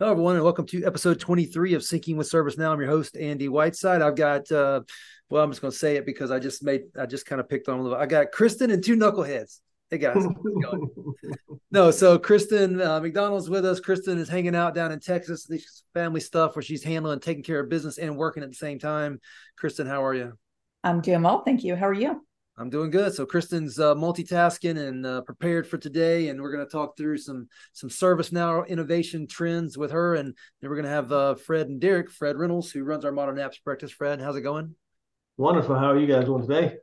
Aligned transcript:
Hello, 0.00 0.12
everyone, 0.12 0.36
and 0.36 0.44
welcome 0.44 0.64
to 0.66 0.84
episode 0.84 1.18
23 1.18 1.74
of 1.74 1.82
Syncing 1.82 2.14
with 2.14 2.30
ServiceNow. 2.30 2.72
I'm 2.72 2.78
your 2.78 2.88
host, 2.88 3.16
Andy 3.16 3.48
Whiteside. 3.48 4.00
I've 4.00 4.14
got, 4.14 4.48
uh, 4.52 4.82
well, 5.28 5.42
I'm 5.42 5.50
just 5.50 5.60
going 5.60 5.72
to 5.72 5.76
say 5.76 5.96
it 5.96 6.06
because 6.06 6.30
I 6.30 6.38
just 6.38 6.62
made, 6.62 6.82
I 6.96 7.04
just 7.04 7.26
kind 7.26 7.40
of 7.40 7.48
picked 7.48 7.68
on 7.68 7.80
a 7.80 7.82
little. 7.82 7.98
I 7.98 8.06
got 8.06 8.30
Kristen 8.30 8.70
and 8.70 8.84
two 8.84 8.96
knuckleheads. 8.96 9.58
Hey 9.90 9.98
guys, 9.98 10.24
no, 11.72 11.90
so 11.90 12.16
Kristen 12.16 12.80
uh, 12.80 13.00
McDonald's 13.00 13.50
with 13.50 13.66
us. 13.66 13.80
Kristen 13.80 14.18
is 14.18 14.28
hanging 14.28 14.54
out 14.54 14.72
down 14.72 14.92
in 14.92 15.00
Texas, 15.00 15.46
this 15.46 15.82
family 15.94 16.20
stuff 16.20 16.54
where 16.54 16.62
she's 16.62 16.84
handling, 16.84 17.18
taking 17.18 17.42
care 17.42 17.58
of 17.58 17.68
business 17.68 17.98
and 17.98 18.16
working 18.16 18.44
at 18.44 18.50
the 18.50 18.54
same 18.54 18.78
time. 18.78 19.18
Kristen, 19.56 19.88
how 19.88 20.04
are 20.04 20.14
you? 20.14 20.34
I'm 20.84 21.00
doing 21.00 21.22
well, 21.22 21.42
thank 21.42 21.64
you. 21.64 21.74
How 21.74 21.88
are 21.88 21.92
you? 21.92 22.24
I'm 22.60 22.70
doing 22.70 22.90
good. 22.90 23.14
So 23.14 23.24
Kristen's 23.24 23.78
uh, 23.78 23.94
multitasking 23.94 24.76
and 24.76 25.06
uh, 25.06 25.20
prepared 25.20 25.68
for 25.68 25.78
today, 25.78 26.28
and 26.28 26.42
we're 26.42 26.50
going 26.50 26.66
to 26.66 26.70
talk 26.70 26.96
through 26.96 27.18
some 27.18 27.48
some 27.72 27.88
ServiceNow 27.88 28.66
innovation 28.66 29.28
trends 29.28 29.78
with 29.78 29.92
her, 29.92 30.16
and 30.16 30.34
then 30.60 30.68
we're 30.68 30.76
going 30.76 30.84
to 30.84 30.90
have 30.90 31.12
uh, 31.12 31.34
Fred 31.36 31.68
and 31.68 31.80
Derek, 31.80 32.10
Fred 32.10 32.36
Reynolds, 32.36 32.72
who 32.72 32.82
runs 32.82 33.04
our 33.04 33.12
Modern 33.12 33.36
Apps 33.36 33.62
practice. 33.62 33.92
Fred, 33.92 34.20
how's 34.20 34.34
it 34.34 34.40
going? 34.40 34.74
Wonderful. 35.36 35.76
How 35.76 35.92
are 35.92 35.98
you 35.98 36.08
guys 36.08 36.24
doing 36.24 36.42
today? 36.42 36.78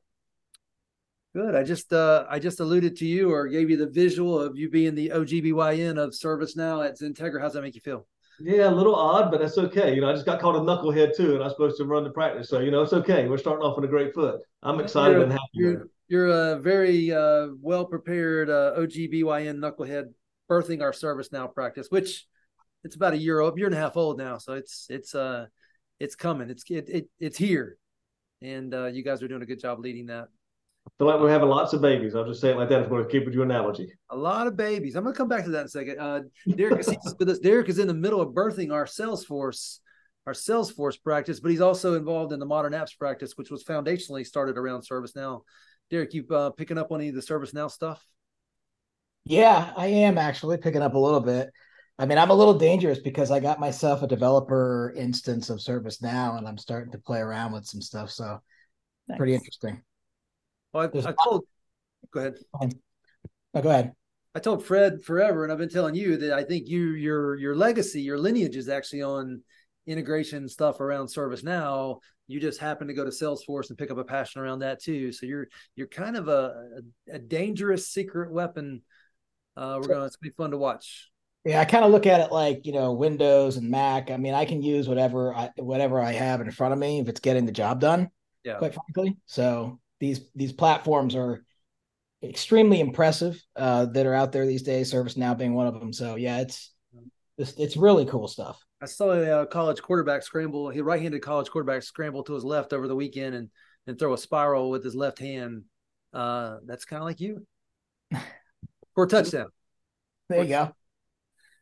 Good. 1.35 1.55
I 1.55 1.63
just 1.63 1.91
uh, 1.91 2.25
I 2.29 2.39
just 2.39 2.61
alluded 2.61 2.95
to 2.97 3.05
you 3.05 3.33
or 3.33 3.49
gave 3.49 3.69
you 3.69 3.75
the 3.75 3.89
visual 3.89 4.39
of 4.39 4.57
you 4.57 4.69
being 4.69 4.95
the 4.95 5.11
OB-GYN 5.11 5.97
of 5.97 6.11
ServiceNow 6.11 6.87
at 6.87 6.97
XenTegra. 6.97 7.41
How's 7.41 7.53
that 7.53 7.61
make 7.61 7.75
you 7.75 7.81
feel? 7.81 8.07
Yeah, 8.39 8.69
a 8.69 8.71
little 8.71 8.95
odd, 8.95 9.31
but 9.31 9.39
that's 9.39 9.57
okay. 9.57 9.95
You 9.95 10.01
know, 10.01 10.09
I 10.09 10.13
just 10.13 10.25
got 10.25 10.41
called 10.41 10.55
a 10.55 10.59
knucklehead 10.59 11.15
too, 11.15 11.35
and 11.35 11.43
I'm 11.43 11.49
supposed 11.49 11.77
to 11.77 11.85
run 11.85 12.03
the 12.03 12.09
practice. 12.09 12.49
So, 12.49 12.59
you 12.59 12.71
know, 12.71 12.81
it's 12.81 12.93
okay. 12.93 13.27
We're 13.27 13.37
starting 13.37 13.65
off 13.65 13.77
on 13.77 13.83
a 13.83 13.87
great 13.87 14.13
foot. 14.13 14.41
I'm 14.61 14.79
excited 14.79 15.13
you're, 15.13 15.23
and 15.23 15.31
happy. 15.31 15.41
You're, 15.53 15.87
you're 16.07 16.27
a 16.27 16.59
very 16.59 17.13
uh, 17.13 17.47
well 17.61 17.85
prepared 17.85 18.49
uh, 18.49 18.73
OB-GYN 18.77 19.57
knucklehead 19.57 20.13
birthing 20.49 20.81
our 20.81 20.91
ServiceNow 20.91 21.53
practice, 21.53 21.87
which 21.89 22.25
it's 22.83 22.95
about 22.95 23.13
a 23.13 23.17
year 23.17 23.39
old, 23.39 23.57
year 23.57 23.67
and 23.67 23.75
a 23.75 23.79
half 23.79 23.97
old 23.97 24.17
now. 24.17 24.37
So 24.37 24.53
it's 24.53 24.87
it's 24.89 25.15
uh 25.15 25.47
it's 25.99 26.15
coming. 26.15 26.49
It's 26.49 26.63
it, 26.69 26.89
it 26.89 27.09
it's 27.19 27.37
here, 27.37 27.77
and 28.41 28.73
uh, 28.73 28.85
you 28.87 29.03
guys 29.03 29.23
are 29.23 29.27
doing 29.27 29.41
a 29.41 29.45
good 29.45 29.59
job 29.59 29.79
leading 29.79 30.07
that. 30.07 30.27
I 30.87 30.91
feel 30.97 31.07
like 31.07 31.19
we're 31.19 31.29
having 31.29 31.49
lots 31.49 31.73
of 31.73 31.81
babies. 31.81 32.15
I'll 32.15 32.27
just 32.27 32.39
say 32.39 32.51
it 32.51 32.57
like 32.57 32.69
that 32.69 32.83
if 32.83 32.89
we're 32.89 32.99
going 32.99 33.09
to 33.09 33.11
keep 33.11 33.25
with 33.25 33.33
your 33.33 33.43
analogy. 33.43 33.91
A 34.11 34.15
lot 34.15 34.47
of 34.47 34.55
babies. 34.55 34.95
I'm 34.95 35.03
going 35.03 35.13
to 35.13 35.17
come 35.17 35.27
back 35.27 35.43
to 35.45 35.49
that 35.51 35.61
in 35.61 35.65
a 35.65 35.69
second. 35.69 35.99
Uh, 35.99 36.21
Derek 36.55 36.79
is 36.79 36.95
with 37.19 37.29
us. 37.29 37.39
Derek 37.39 37.69
is 37.69 37.79
in 37.79 37.87
the 37.87 37.93
middle 37.93 38.21
of 38.21 38.33
birthing 38.33 38.71
our 38.71 38.85
Salesforce, 38.85 39.79
our 40.25 40.33
Salesforce 40.33 41.01
practice, 41.01 41.39
but 41.39 41.51
he's 41.51 41.61
also 41.61 41.95
involved 41.95 42.33
in 42.33 42.39
the 42.39 42.45
Modern 42.45 42.73
Apps 42.73 42.97
practice, 42.97 43.33
which 43.35 43.49
was 43.49 43.63
foundationally 43.63 44.25
started 44.25 44.57
around 44.57 44.81
ServiceNow. 44.81 45.41
Derek, 45.89 46.13
you 46.13 46.25
uh, 46.31 46.51
picking 46.51 46.77
up 46.77 46.91
on 46.91 47.01
any 47.01 47.09
of 47.09 47.15
the 47.15 47.21
ServiceNow 47.21 47.69
stuff? 47.69 48.05
Yeah, 49.25 49.73
I 49.75 49.87
am 49.87 50.17
actually 50.17 50.57
picking 50.57 50.83
up 50.83 50.93
a 50.93 50.99
little 50.99 51.19
bit. 51.19 51.49
I 51.97 52.05
mean, 52.05 52.17
I'm 52.17 52.29
a 52.29 52.35
little 52.35 52.57
dangerous 52.57 52.99
because 52.99 53.31
I 53.31 53.39
got 53.39 53.59
myself 53.59 54.01
a 54.01 54.07
developer 54.07 54.93
instance 54.95 55.49
of 55.49 55.59
ServiceNow, 55.59 56.37
and 56.37 56.47
I'm 56.47 56.57
starting 56.57 56.91
to 56.91 56.99
play 56.99 57.19
around 57.19 57.53
with 57.53 57.65
some 57.65 57.81
stuff. 57.81 58.11
So, 58.11 58.39
nice. 59.07 59.17
pretty 59.17 59.33
interesting. 59.33 59.81
Well, 60.75 60.91
I, 60.93 61.09
I 61.09 61.13
told. 61.23 61.45
Go 62.11 62.19
ahead. 62.19 62.35
Oh, 62.53 63.61
go 63.61 63.69
ahead. 63.69 63.93
I 64.35 64.39
told 64.39 64.65
Fred 64.65 65.01
forever, 65.01 65.43
and 65.43 65.51
I've 65.51 65.57
been 65.57 65.69
telling 65.69 65.95
you 65.95 66.17
that 66.17 66.33
I 66.33 66.43
think 66.43 66.67
you 66.67 66.89
your 66.89 67.37
your 67.37 67.55
legacy, 67.55 68.01
your 68.01 68.17
lineage 68.17 68.57
is 68.57 68.67
actually 68.67 69.01
on 69.01 69.41
integration 69.87 70.49
stuff 70.49 70.81
around 70.81 71.07
ServiceNow. 71.07 71.99
You 72.27 72.41
just 72.41 72.59
happen 72.59 72.87
to 72.87 72.93
go 72.93 73.05
to 73.05 73.09
Salesforce 73.09 73.69
and 73.69 73.77
pick 73.77 73.89
up 73.89 73.97
a 73.97 74.03
passion 74.03 74.41
around 74.41 74.59
that 74.59 74.81
too. 74.81 75.13
So 75.13 75.25
you're 75.25 75.47
you're 75.77 75.87
kind 75.87 76.17
of 76.17 76.27
a 76.27 76.81
a, 77.09 77.15
a 77.15 77.19
dangerous 77.19 77.87
secret 77.87 78.29
weapon. 78.29 78.81
Uh, 79.55 79.79
we're 79.81 79.87
gonna 79.87 80.05
it's 80.05 80.17
gonna 80.17 80.31
be 80.31 80.35
fun 80.35 80.51
to 80.51 80.57
watch. 80.57 81.09
Yeah, 81.45 81.61
I 81.61 81.65
kind 81.65 81.85
of 81.85 81.91
look 81.91 82.05
at 82.05 82.19
it 82.19 82.33
like 82.33 82.65
you 82.65 82.73
know 82.73 82.91
Windows 82.91 83.55
and 83.55 83.69
Mac. 83.69 84.11
I 84.11 84.17
mean, 84.17 84.33
I 84.33 84.43
can 84.43 84.61
use 84.61 84.89
whatever 84.89 85.33
I 85.33 85.51
whatever 85.55 86.01
I 86.01 86.11
have 86.11 86.41
in 86.41 86.51
front 86.51 86.73
of 86.73 86.79
me 86.79 86.99
if 86.99 87.07
it's 87.07 87.21
getting 87.21 87.45
the 87.45 87.53
job 87.53 87.79
done. 87.79 88.09
Yeah. 88.43 88.57
Quite 88.57 88.75
frankly, 88.75 89.15
so 89.25 89.79
these 89.99 90.21
these 90.35 90.53
platforms 90.53 91.15
are 91.15 91.43
extremely 92.23 92.79
impressive 92.79 93.41
uh, 93.55 93.85
that 93.85 94.05
are 94.05 94.13
out 94.13 94.31
there 94.31 94.45
these 94.45 94.63
days. 94.63 94.93
ServiceNow 94.93 95.37
being 95.37 95.53
one 95.53 95.67
of 95.67 95.79
them. 95.79 95.93
So 95.93 96.15
yeah, 96.15 96.39
it's 96.41 96.73
it's, 97.37 97.53
it's 97.53 97.77
really 97.77 98.05
cool 98.05 98.27
stuff. 98.27 98.61
I 98.81 98.85
saw 98.85 99.11
a 99.11 99.41
uh, 99.41 99.45
college 99.45 99.81
quarterback 99.81 100.23
scramble. 100.23 100.69
He 100.69 100.81
right-handed 100.81 101.21
college 101.21 101.49
quarterback 101.49 101.83
scramble 101.83 102.23
to 102.23 102.33
his 102.33 102.43
left 102.43 102.73
over 102.73 102.87
the 102.87 102.95
weekend 102.95 103.35
and 103.35 103.49
and 103.87 103.99
throw 103.99 104.13
a 104.13 104.17
spiral 104.17 104.69
with 104.69 104.83
his 104.83 104.95
left 104.95 105.19
hand. 105.19 105.63
Uh, 106.13 106.57
that's 106.65 106.85
kind 106.85 107.01
of 107.01 107.05
like 107.05 107.19
you 107.19 107.45
for 108.95 109.03
a 109.03 109.07
touchdown. 109.07 109.47
There 110.29 110.41
you 110.41 110.49
go. 110.49 110.75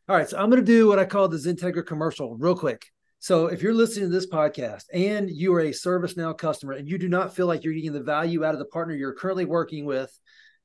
All 0.08 0.16
right, 0.16 0.28
so 0.28 0.38
I'm 0.38 0.50
going 0.50 0.60
to 0.60 0.66
do 0.66 0.86
what 0.86 0.98
I 0.98 1.06
call 1.06 1.28
the 1.28 1.36
XenTegra 1.36 1.86
commercial 1.86 2.36
real 2.36 2.56
quick. 2.56 2.86
So 3.24 3.46
if 3.46 3.62
you're 3.62 3.72
listening 3.72 4.10
to 4.10 4.14
this 4.14 4.26
podcast 4.26 4.84
and 4.92 5.30
you 5.30 5.54
are 5.54 5.60
a 5.60 5.70
ServiceNow 5.70 6.36
customer 6.36 6.74
and 6.74 6.86
you 6.86 6.98
do 6.98 7.08
not 7.08 7.34
feel 7.34 7.46
like 7.46 7.64
you're 7.64 7.72
getting 7.72 7.94
the 7.94 8.02
value 8.02 8.44
out 8.44 8.52
of 8.52 8.58
the 8.58 8.66
partner 8.66 8.94
you're 8.94 9.14
currently 9.14 9.46
working 9.46 9.86
with 9.86 10.12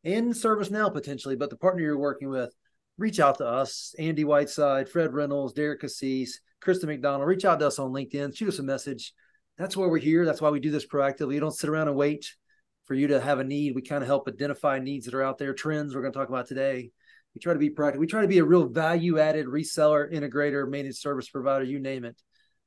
and 0.03 0.33
ServiceNow 0.33 0.91
potentially, 0.91 1.37
but 1.37 1.49
the 1.49 1.55
partner 1.55 1.83
you're 1.83 1.97
working 1.97 2.27
with, 2.27 2.53
reach 2.97 3.21
out 3.21 3.37
to 3.37 3.45
us, 3.45 3.95
Andy 3.97 4.25
Whiteside, 4.25 4.89
Fred 4.89 5.13
Reynolds, 5.13 5.53
Derek 5.53 5.79
Cassese, 5.79 6.31
Kristen 6.59 6.89
McDonald. 6.89 7.29
Reach 7.29 7.45
out 7.45 7.61
to 7.61 7.67
us 7.67 7.79
on 7.79 7.93
LinkedIn, 7.93 8.35
shoot 8.35 8.49
us 8.49 8.59
a 8.59 8.63
message. 8.63 9.13
That's 9.57 9.77
why 9.77 9.87
we're 9.87 9.97
here. 9.97 10.25
That's 10.25 10.41
why 10.41 10.49
we 10.49 10.59
do 10.59 10.69
this 10.69 10.85
proactively. 10.85 11.35
You 11.35 11.39
don't 11.39 11.55
sit 11.55 11.69
around 11.69 11.87
and 11.87 11.95
wait 11.95 12.29
for 12.87 12.93
you 12.93 13.07
to 13.07 13.21
have 13.21 13.39
a 13.39 13.45
need. 13.45 13.73
We 13.73 13.83
kind 13.83 14.03
of 14.03 14.07
help 14.09 14.27
identify 14.27 14.79
needs 14.79 15.05
that 15.05 15.13
are 15.13 15.23
out 15.23 15.37
there, 15.37 15.53
trends 15.53 15.95
we're 15.95 16.01
going 16.01 16.11
to 16.11 16.19
talk 16.19 16.27
about 16.27 16.49
today. 16.49 16.91
We 17.33 17.39
try 17.39 17.53
to 17.53 17.59
be 17.59 17.69
proactive. 17.69 17.99
We 17.99 18.07
try 18.07 18.23
to 18.23 18.27
be 18.27 18.39
a 18.39 18.43
real 18.43 18.67
value 18.67 19.17
added 19.17 19.45
reseller, 19.45 20.11
integrator, 20.11 20.69
managed 20.69 20.97
service 20.97 21.29
provider, 21.29 21.63
you 21.63 21.79
name 21.79 22.03
it. 22.03 22.21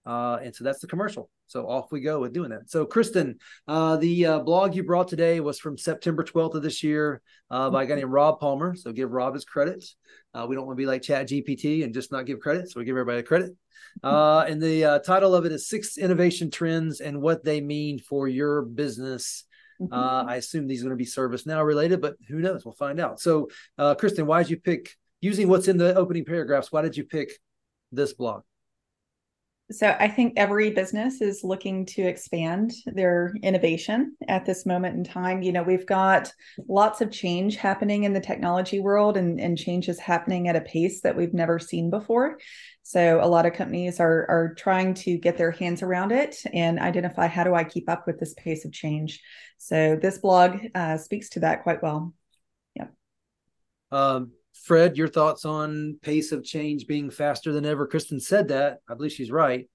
Uh, 0.05 0.39
and 0.43 0.55
so 0.55 0.65
that's 0.65 0.81
the 0.81 0.87
commercial. 0.87 1.31
So 1.47 1.69
off 1.69 1.93
we 1.93 2.01
go 2.01 2.21
with 2.21 2.33
doing 2.33 2.51
that. 2.51 2.69
So 2.71 2.85
Kristen, 2.85 3.39
uh, 3.69 3.97
the 3.97 4.27
uh, 4.27 4.39
blog 4.41 4.75
you 4.75 4.83
brought 4.83 5.09
today 5.09 5.41
was 5.41 5.59
from 5.59 5.79
September 5.79 6.25
12th 6.25 6.55
of 6.55 6.63
this 6.63 6.83
year 6.83 7.21
uh, 7.51 7.71
by 7.71 7.85
a 7.85 7.87
guy 7.87 7.97
named 7.97 8.11
Rob 8.11 8.41
Palmer. 8.41 8.75
So 8.75 8.93
give 8.93 9.13
Rob 9.13 9.35
his 9.35 9.45
credit. 9.45 9.85
Uh, 10.35 10.47
we 10.49 10.57
don't 10.57 10.67
want 10.67 10.77
to 10.77 10.83
be 10.83 10.87
like 10.87 11.03
Chat 11.03 11.29
GPT 11.29 11.85
and 11.85 11.95
just 11.95 12.11
not 12.11 12.27
give 12.27 12.41
credit. 12.41 12.71
So 12.71 12.81
we 12.81 12.87
give 12.87 12.97
everybody 12.97 13.23
credit. 13.23 13.53
Uh, 14.03 14.45
and 14.49 14.61
the 14.61 15.03
title 15.05 15.35
of 15.35 15.45
it 15.45 15.53
is 15.53 15.69
Six 15.69 15.99
Innovation 15.99 16.51
Trends 16.51 17.01
and 17.01 17.21
What 17.21 17.45
They 17.45 17.61
Mean 17.61 17.99
for 17.99 18.27
Your 18.27 18.63
Business. 18.63 19.45
Mm-hmm. 19.81 20.29
I 20.29 20.37
assume 20.37 20.67
these 20.67 20.81
are 20.81 20.87
going 20.87 20.97
to 20.97 21.05
be 21.05 21.09
ServiceNow 21.09 21.65
related, 21.65 22.01
but 22.01 22.17
who 22.29 22.41
knows? 22.41 22.65
We'll 22.65 22.75
find 22.75 22.99
out. 22.99 23.21
So, 23.21 23.49
Kristen, 23.99 24.27
why 24.27 24.43
did 24.43 24.51
you 24.51 24.57
pick 24.59 24.97
using 25.21 25.49
what's 25.49 25.69
in 25.69 25.77
the 25.77 25.95
opening 25.95 26.25
paragraphs? 26.25 26.73
Why 26.73 26.83
did 26.83 26.97
you 26.97 27.05
pick 27.05 27.33
this 27.91 28.15
blog? 28.15 28.43
So 29.73 29.97
I 29.99 30.09
think 30.09 30.35
every 30.37 30.71
business 30.71 31.21
is 31.21 31.43
looking 31.43 31.87
to 31.87 32.03
expand 32.03 32.73
their 32.87 33.35
innovation 33.43 34.17
at 34.29 34.45
this 34.45 34.67
moment 34.67 34.97
in 34.97 35.05
time. 35.05 35.43
You 35.43 35.53
know, 35.53 35.63
we've 35.63 35.87
got 35.87 36.33
lots 36.69 37.01
of 37.01 37.11
change 37.11 37.57
happening 37.57 38.05
in 38.05 38.13
the 38.13 38.21
technology 38.21 38.81
world 38.81 39.17
and, 39.17 39.41
and 39.41 39.57
change 39.57 39.89
is 39.89 39.99
happening 39.99 40.49
at 40.49 40.57
a 40.57 40.61
pace 40.61 41.01
that 41.01 41.17
we've 41.17 41.33
never 41.33 41.59
seen 41.59 41.91
before. 41.91 42.39
So 42.83 43.21
a 43.23 43.27
lot 43.27 43.47
of 43.47 43.55
companies 43.55 43.99
are 43.99 44.27
are 44.29 44.55
trying 44.59 44.95
to 44.95 45.17
get 45.17 45.39
their 45.39 45.53
hands 45.53 45.83
around 45.83 46.13
it 46.13 46.37
and 46.53 46.79
identify 46.79 47.27
how 47.27 47.45
do 47.45 47.55
I 47.55 47.65
keep 47.65 47.89
up 47.89 48.07
with 48.07 48.21
this 48.21 48.35
pace 48.35 48.65
of 48.65 48.73
change. 48.73 49.21
So 49.59 49.97
this 49.97 50.19
blog 50.19 50.59
uh, 50.75 50.99
speaks 50.99 51.31
to 51.31 51.41
that 51.41 51.63
quite 51.63 51.83
well. 51.83 52.13
Yeah. 52.75 52.89
Um, 53.91 54.33
Fred, 54.55 54.97
your 54.97 55.09
thoughts 55.09 55.45
on 55.45 55.99
pace 56.03 56.33
of 56.33 56.45
change 56.45 56.87
being 56.87 57.11
faster 57.11 57.53
than 57.53 57.67
ever? 57.67 57.87
Kristen 57.87 58.21
said 58.21 58.49
that. 58.49 58.79
I 58.89 58.95
believe 58.95 59.13
she's 59.13 59.31
right. 59.31 59.69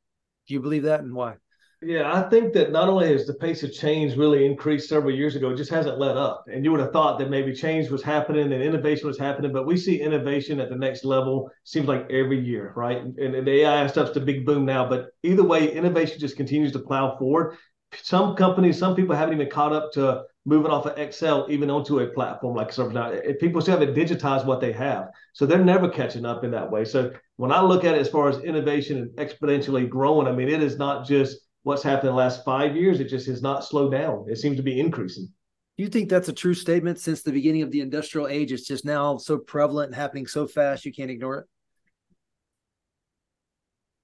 Do 0.48 0.54
you 0.54 0.60
believe 0.62 0.84
that 0.84 1.02
and 1.02 1.14
why? 1.14 1.36
Yeah, 1.84 2.12
I 2.12 2.28
think 2.28 2.54
that 2.54 2.72
not 2.72 2.90
only 2.90 3.10
has 3.10 3.28
the 3.28 3.36
pace 3.36 3.62
of 3.62 3.72
change 3.72 4.18
really 4.18 4.48
increased 4.48 4.90
several 4.90 5.14
years 5.14 5.36
ago, 5.36 5.52
it 5.52 5.58
just 5.58 5.70
hasn't 5.70 6.00
let 6.00 6.18
up. 6.18 6.46
And 6.52 6.66
you 6.66 6.72
would 6.72 6.80
have 6.80 6.92
thought 6.92 7.20
that 7.20 7.30
maybe 7.30 7.54
change 7.54 7.92
was 7.92 8.02
happening 8.02 8.52
and 8.52 8.64
innovation 8.64 9.08
was 9.08 9.20
happening, 9.20 9.54
but 9.54 9.68
we 9.68 9.78
see 9.78 10.02
innovation 10.02 10.60
at 10.60 10.70
the 10.70 10.76
next 10.76 11.06
level 11.06 11.52
seems 11.66 11.88
like 11.88 12.10
every 12.10 12.40
year, 12.40 12.74
right? 12.76 12.98
And, 12.98 13.20
and 13.20 13.46
the 13.46 13.62
AI 13.62 13.86
stuff's 13.86 14.12
the 14.12 14.22
big 14.22 14.44
boom 14.44 14.66
now. 14.66 14.90
But 14.90 15.10
either 15.22 15.44
way, 15.44 15.72
innovation 15.72 16.18
just 16.20 16.36
continues 16.36 16.72
to 16.72 16.80
plow 16.80 17.16
forward. 17.20 17.58
Some 18.02 18.36
companies, 18.36 18.80
some 18.80 18.96
people 18.96 19.16
haven't 19.16 19.36
even 19.36 19.52
caught 19.52 19.72
up 19.72 19.92
to 19.94 20.24
moving 20.48 20.72
off 20.72 20.86
of 20.86 20.98
Excel 20.98 21.46
even 21.50 21.70
onto 21.70 22.00
a 22.00 22.08
platform 22.08 22.56
like 22.56 22.70
ServiceNow. 22.70 23.22
Eh, 23.28 23.34
people 23.38 23.60
still 23.60 23.78
haven't 23.78 23.96
digitized 23.96 24.46
what 24.46 24.62
they 24.62 24.72
have, 24.72 25.10
so 25.34 25.46
they're 25.46 25.64
never 25.64 25.90
catching 25.90 26.26
up 26.26 26.46
in 26.46 26.52
that 26.52 26.72
way. 26.72 26.86
So 26.86 27.12
when 27.36 27.52
I 27.52 27.62
look 27.62 27.84
at 27.84 27.96
it 27.96 28.02
as 28.02 28.08
far 28.08 28.30
as 28.30 28.40
innovation 28.40 28.98
and 28.98 29.10
exponentially 29.18 29.88
growing, 29.90 30.26
I 30.26 30.32
mean 30.32 30.48
it 30.48 30.64
is 30.64 30.78
not 30.78 31.06
just 31.06 31.40
what's 31.64 31.84
happened 31.84 32.10
in 32.10 32.16
the 32.16 32.22
last 32.22 32.46
five 32.46 32.78
years; 32.78 33.02
it 33.02 33.10
just 33.10 33.28
has 33.28 33.42
not 33.42 33.66
slowed 33.66 33.92
down. 33.92 34.26
It 34.30 34.38
seems 34.38 34.56
to 34.56 34.64
be 34.64 34.80
increasing. 34.80 35.26
Do 35.78 35.84
you 35.84 35.90
think 35.90 36.10
that's 36.10 36.30
a 36.30 36.34
true 36.34 36.54
statement? 36.54 36.98
Since 36.98 37.24
the 37.24 37.34
beginning 37.34 37.62
of 37.62 37.72
the 37.72 37.82
industrial 37.82 38.30
age, 38.30 38.54
it's 38.54 38.66
just 38.66 38.86
now 38.86 39.18
so 39.18 39.38
prevalent 39.38 39.88
and 39.88 39.96
happening 39.96 40.28
so 40.28 40.48
fast 40.48 40.86
you 40.86 40.94
can't 40.94 41.12
ignore 41.12 41.40
it. 41.40 41.46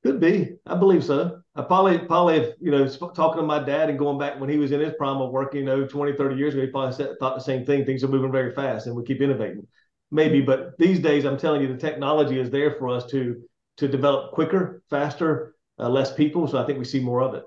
Could 0.03 0.19
be. 0.19 0.55
I 0.65 0.75
believe 0.75 1.03
so. 1.03 1.41
I 1.55 1.61
probably, 1.61 1.97
probably, 1.99 2.53
you 2.59 2.71
know, 2.71 2.87
talking 2.87 3.39
to 3.39 3.47
my 3.47 3.63
dad 3.63 3.89
and 3.89 3.97
going 3.97 4.19
back 4.19 4.39
when 4.39 4.49
he 4.49 4.57
was 4.57 4.71
in 4.71 4.81
his 4.81 4.93
prime 4.97 5.21
of 5.21 5.31
working, 5.31 5.61
you 5.61 5.65
know, 5.65 5.87
20, 5.87 6.17
30 6.17 6.35
years 6.35 6.53
ago, 6.53 6.63
he 6.63 6.71
probably 6.71 6.93
said, 6.93 7.15
thought 7.19 7.35
the 7.35 7.43
same 7.43 7.65
thing. 7.65 7.85
Things 7.85 8.03
are 8.03 8.09
moving 8.09 8.31
very 8.31 8.53
fast 8.53 8.87
and 8.87 8.95
we 8.95 9.03
keep 9.03 9.21
innovating. 9.21 9.65
Maybe, 10.11 10.41
but 10.41 10.77
these 10.77 10.99
days, 10.99 11.25
I'm 11.25 11.37
telling 11.37 11.61
you, 11.61 11.67
the 11.69 11.77
technology 11.77 12.39
is 12.39 12.49
there 12.49 12.75
for 12.77 12.89
us 12.89 13.05
to 13.11 13.41
to 13.77 13.87
develop 13.87 14.33
quicker, 14.33 14.83
faster, 14.89 15.55
uh, 15.79 15.89
less 15.89 16.13
people. 16.13 16.47
So 16.47 16.61
I 16.61 16.65
think 16.65 16.77
we 16.77 16.85
see 16.85 16.99
more 16.99 17.21
of 17.21 17.33
it. 17.33 17.43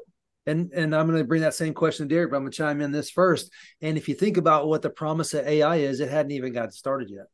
And 0.47 0.73
and 0.73 0.95
I'm 0.95 1.07
going 1.07 1.19
to 1.19 1.25
bring 1.25 1.43
that 1.43 1.55
same 1.55 1.75
question 1.75 2.09
to 2.09 2.15
Derek, 2.15 2.31
but 2.31 2.37
I'm 2.37 2.43
going 2.43 2.53
to 2.53 2.57
chime 2.57 2.81
in 2.81 2.91
this 2.91 3.11
first. 3.11 3.53
And 3.81 3.97
if 3.97 4.09
you 4.09 4.15
think 4.15 4.37
about 4.37 4.67
what 4.67 4.83
the 4.83 4.91
promise 4.91 5.35
of 5.35 5.47
AI 5.47 5.77
is, 5.77 6.01
it 6.01 6.09
hadn't 6.09 6.33
even 6.33 6.53
got 6.53 6.73
started 6.73 7.11
yet. 7.11 7.27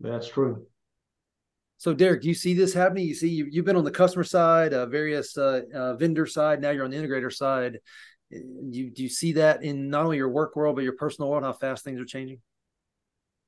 That's 0.00 0.28
true. 0.28 0.66
So, 1.78 1.94
Derek, 1.94 2.22
do 2.22 2.28
you 2.28 2.34
see 2.34 2.54
this 2.54 2.74
happening? 2.74 3.06
You 3.06 3.14
see, 3.14 3.28
you, 3.28 3.48
have 3.54 3.64
been 3.64 3.76
on 3.76 3.84
the 3.84 3.90
customer 3.92 4.24
side, 4.24 4.74
uh, 4.74 4.86
various 4.86 5.38
uh, 5.38 5.62
uh, 5.72 5.94
vendor 5.94 6.26
side. 6.26 6.60
Now 6.60 6.70
you're 6.70 6.84
on 6.84 6.90
the 6.90 6.96
integrator 6.96 7.32
side. 7.32 7.78
You 8.30 8.90
do 8.90 9.02
you 9.02 9.08
see 9.08 9.32
that 9.34 9.62
in 9.62 9.88
not 9.88 10.04
only 10.04 10.18
your 10.18 10.28
work 10.28 10.54
world 10.54 10.74
but 10.74 10.84
your 10.84 10.96
personal 10.96 11.30
world? 11.30 11.44
How 11.44 11.52
fast 11.52 11.84
things 11.84 12.00
are 12.00 12.04
changing? 12.04 12.40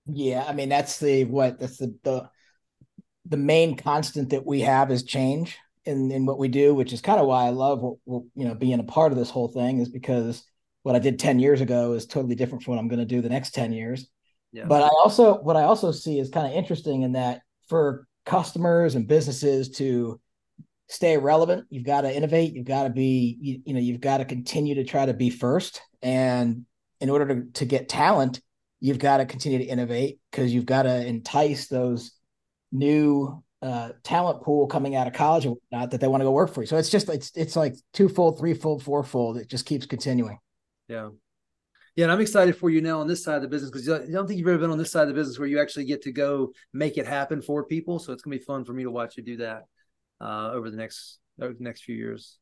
Yeah, 0.06 0.44
I 0.46 0.54
mean 0.54 0.68
that's 0.68 0.98
the 0.98 1.24
what 1.24 1.58
that's 1.58 1.76
the 1.76 1.94
the 2.02 2.30
the 3.26 3.36
main 3.36 3.76
constant 3.76 4.30
that 4.30 4.46
we 4.46 4.60
have 4.60 4.90
is 4.90 5.02
change 5.02 5.58
in 5.84 6.10
in 6.10 6.24
what 6.24 6.38
we 6.38 6.48
do, 6.48 6.74
which 6.74 6.92
is 6.92 7.02
kind 7.02 7.20
of 7.20 7.26
why 7.26 7.44
I 7.44 7.50
love 7.50 7.82
what, 7.82 7.96
what, 8.04 8.22
you 8.34 8.46
know 8.46 8.54
being 8.54 8.80
a 8.80 8.84
part 8.84 9.12
of 9.12 9.18
this 9.18 9.28
whole 9.28 9.48
thing 9.48 9.80
is 9.80 9.90
because 9.90 10.42
what 10.82 10.94
I 10.94 10.98
did 10.98 11.18
ten 11.18 11.40
years 11.40 11.60
ago 11.60 11.92
is 11.92 12.06
totally 12.06 12.36
different 12.36 12.64
from 12.64 12.72
what 12.72 12.80
I'm 12.80 12.88
going 12.88 13.00
to 13.00 13.04
do 13.04 13.20
the 13.20 13.28
next 13.28 13.54
ten 13.54 13.72
years. 13.72 14.08
Yeah. 14.52 14.64
But 14.64 14.82
I 14.82 14.88
also 14.88 15.34
what 15.40 15.56
I 15.56 15.64
also 15.64 15.92
see 15.92 16.18
is 16.18 16.30
kind 16.30 16.46
of 16.46 16.54
interesting 16.54 17.02
in 17.02 17.12
that 17.12 17.42
for 17.68 18.06
customers 18.26 18.94
and 18.94 19.08
businesses 19.08 19.70
to 19.70 20.20
stay 20.88 21.16
relevant. 21.16 21.66
You've 21.70 21.84
got 21.84 22.02
to 22.02 22.14
innovate. 22.14 22.52
You've 22.52 22.66
got 22.66 22.84
to 22.84 22.90
be 22.90 23.38
you, 23.40 23.62
you 23.64 23.74
know 23.74 23.80
you've 23.80 24.00
got 24.00 24.18
to 24.18 24.24
continue 24.24 24.76
to 24.76 24.84
try 24.84 25.06
to 25.06 25.14
be 25.14 25.30
first. 25.30 25.80
And 26.02 26.66
in 27.00 27.10
order 27.10 27.26
to, 27.34 27.50
to 27.52 27.64
get 27.64 27.88
talent 27.88 28.40
you've 28.80 28.98
got 28.98 29.18
to 29.18 29.26
continue 29.26 29.58
to 29.58 29.64
innovate 29.64 30.18
because 30.30 30.52
you've 30.52 30.66
got 30.66 30.84
to 30.84 31.06
entice 31.06 31.68
those 31.68 32.12
new 32.72 33.42
uh, 33.62 33.90
talent 34.02 34.42
pool 34.42 34.66
coming 34.66 34.96
out 34.96 35.06
of 35.06 35.12
college 35.12 35.44
and 35.44 35.54
whatnot 35.54 35.90
that 35.90 36.00
they 36.00 36.08
want 36.08 36.22
to 36.22 36.24
go 36.24 36.32
work 36.32 36.52
for 36.52 36.62
you. 36.62 36.66
So 36.66 36.78
it's 36.78 36.88
just 36.88 37.08
it's 37.10 37.30
it's 37.36 37.56
like 37.56 37.76
twofold 37.92 38.38
threefold 38.38 38.82
fourfold. 38.82 39.36
It 39.36 39.48
just 39.48 39.66
keeps 39.66 39.86
continuing. 39.86 40.38
Yeah 40.88 41.10
yeah, 41.96 42.04
and 42.04 42.12
I'm 42.12 42.20
excited 42.20 42.56
for 42.56 42.70
you 42.70 42.80
now 42.80 43.00
on 43.00 43.06
this 43.06 43.24
side 43.24 43.36
of 43.36 43.42
the 43.42 43.48
business 43.48 43.70
because 43.70 43.88
I 43.88 44.10
don't 44.10 44.26
think 44.26 44.38
you've 44.38 44.48
ever 44.48 44.58
been 44.58 44.70
on 44.70 44.78
this 44.78 44.92
side 44.92 45.02
of 45.02 45.08
the 45.08 45.14
business 45.14 45.38
where 45.38 45.48
you 45.48 45.60
actually 45.60 45.84
get 45.84 46.02
to 46.02 46.12
go 46.12 46.52
make 46.72 46.98
it 46.98 47.06
happen 47.06 47.42
for 47.42 47.64
people. 47.64 47.98
So 47.98 48.12
it's 48.12 48.22
gonna 48.22 48.36
be 48.36 48.42
fun 48.42 48.64
for 48.64 48.72
me 48.72 48.84
to 48.84 48.90
watch 48.90 49.16
you 49.16 49.22
do 49.22 49.38
that 49.38 49.64
uh, 50.20 50.50
over 50.52 50.70
the 50.70 50.76
next 50.76 51.18
over 51.40 51.52
the 51.52 51.64
next 51.64 51.84
few 51.84 51.96
years. 51.96 52.38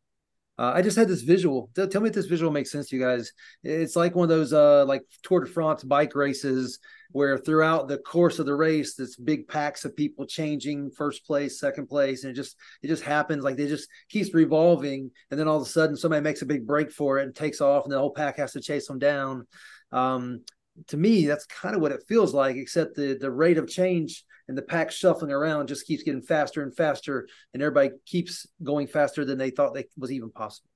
Uh, 0.59 0.73
I 0.75 0.83
just 0.83 0.97
had 0.97 1.07
this 1.07 1.23
visual. 1.23 1.71
Tell 1.75 2.01
me 2.01 2.09
if 2.09 2.15
this 2.15 2.27
visual 2.27 2.51
makes 2.51 2.73
sense 2.73 2.89
to 2.89 2.97
you 2.97 3.03
guys. 3.03 3.33
It's 3.63 3.95
like 3.95 4.17
one 4.17 4.25
of 4.25 4.29
those 4.29 4.53
uh, 4.53 4.85
like 4.87 5.03
Tour 5.23 5.41
de 5.41 5.47
France 5.47 5.85
bike 5.85 6.17
races 6.17 6.81
where 7.13 7.39
throughout 7.39 7.89
the 7.89 7.99
course 7.99 8.39
of 8.39 8.47
the 8.47 8.55
race, 8.55 8.95
this 8.95 9.17
big 9.17 9.49
packs 9.49 9.85
of 9.85 9.97
people 9.97 10.27
changing 10.27 10.91
first 10.91 11.25
place, 11.25 11.59
second 11.59 11.89
place, 11.89 12.25
and 12.25 12.33
it 12.33 12.35
just 12.35 12.57
it 12.83 12.89
just 12.89 13.03
happens 13.03 13.43
like 13.43 13.57
they 13.57 13.67
just 13.67 13.89
keeps 14.09 14.35
revolving, 14.35 15.11
and 15.31 15.41
then 15.41 15.49
all 15.49 15.57
of 15.57 15.63
a 15.63 15.67
sudden 15.67 15.97
somebody 15.97 16.23
makes 16.23 16.43
a 16.43 16.47
big 16.47 16.67
break 16.67 16.91
for 16.91 17.19
it 17.19 17.25
and 17.25 17.35
takes 17.35 17.61
off, 17.61 17.85
and 17.85 17.93
the 17.93 17.99
whole 17.99 18.13
pack 18.13 18.37
has 18.37 18.53
to 18.53 18.61
chase 18.61 18.87
them 18.87 18.99
down. 18.99 19.47
Um, 19.91 20.43
to 20.89 20.97
me, 20.97 21.27
that's 21.27 21.47
kind 21.47 21.75
of 21.75 21.81
what 21.81 21.93
it 21.93 22.05
feels 22.07 22.35
like, 22.35 22.57
except 22.57 22.95
the 22.95 23.17
the 23.19 23.31
rate 23.31 23.59
of 23.59 23.69
change 23.69 24.25
and 24.49 24.57
the 24.57 24.63
pack 24.63 24.91
shuffling 24.91 25.31
around 25.31 25.69
just 25.69 25.87
keeps 25.87 26.03
getting 26.03 26.23
faster 26.23 26.63
and 26.63 26.77
faster, 26.77 27.29
and 27.53 27.63
everybody 27.63 27.91
keeps 28.07 28.47
going 28.63 28.87
faster 28.87 29.25
than 29.25 29.39
they 29.39 29.51
thought 29.51 29.75
they 29.75 29.87
was 29.97 30.13
even 30.13 30.31
possible. 30.31 30.69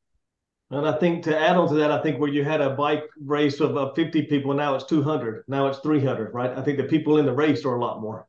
And 0.72 0.88
I 0.88 0.98
think 0.98 1.22
to 1.24 1.38
add 1.38 1.56
on 1.56 1.68
to 1.68 1.74
that, 1.74 1.90
I 1.90 2.02
think 2.02 2.18
where 2.18 2.30
you 2.30 2.44
had 2.44 2.62
a 2.62 2.70
bike 2.70 3.04
race 3.22 3.60
of, 3.60 3.76
of 3.76 3.94
50 3.94 4.22
people, 4.22 4.54
now 4.54 4.74
it's 4.74 4.86
200, 4.86 5.44
now 5.46 5.66
it's 5.66 5.80
300, 5.80 6.32
right? 6.32 6.50
I 6.56 6.62
think 6.62 6.78
the 6.78 6.84
people 6.84 7.18
in 7.18 7.26
the 7.26 7.34
race 7.34 7.66
are 7.66 7.74
a 7.74 7.80
lot 7.80 8.00
more. 8.00 8.26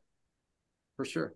For 0.96 1.06
sure. 1.06 1.34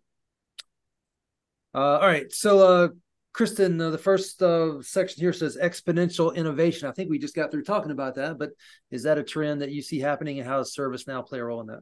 Uh, 1.75 1.99
all 1.99 2.07
right. 2.07 2.31
So, 2.31 2.59
uh, 2.59 2.89
Kristen, 3.33 3.81
uh, 3.81 3.89
the 3.89 3.97
first 3.97 4.43
uh, 4.43 4.83
section 4.83 5.23
here 5.23 5.33
says 5.33 5.57
exponential 5.57 6.35
innovation. 6.35 6.89
I 6.89 6.93
think 6.93 7.09
we 7.09 7.19
just 7.19 7.35
got 7.35 7.51
through 7.51 7.65
talking 7.65 7.91
about 7.91 8.17
that, 8.17 8.39
but 8.39 8.51
is 8.91 9.05
that 9.05 9.17
a 9.17 9.23
trend 9.23 9.63
that 9.63 9.71
you 9.71 9.81
see 9.81 10.01
happening, 10.01 10.39
and 10.41 10.49
how 10.49 10.59
does 10.59 10.77
ServiceNow 10.77 11.27
play 11.27 11.39
a 11.39 11.45
role 11.45 11.63
in 11.63 11.69
that? 11.69 11.81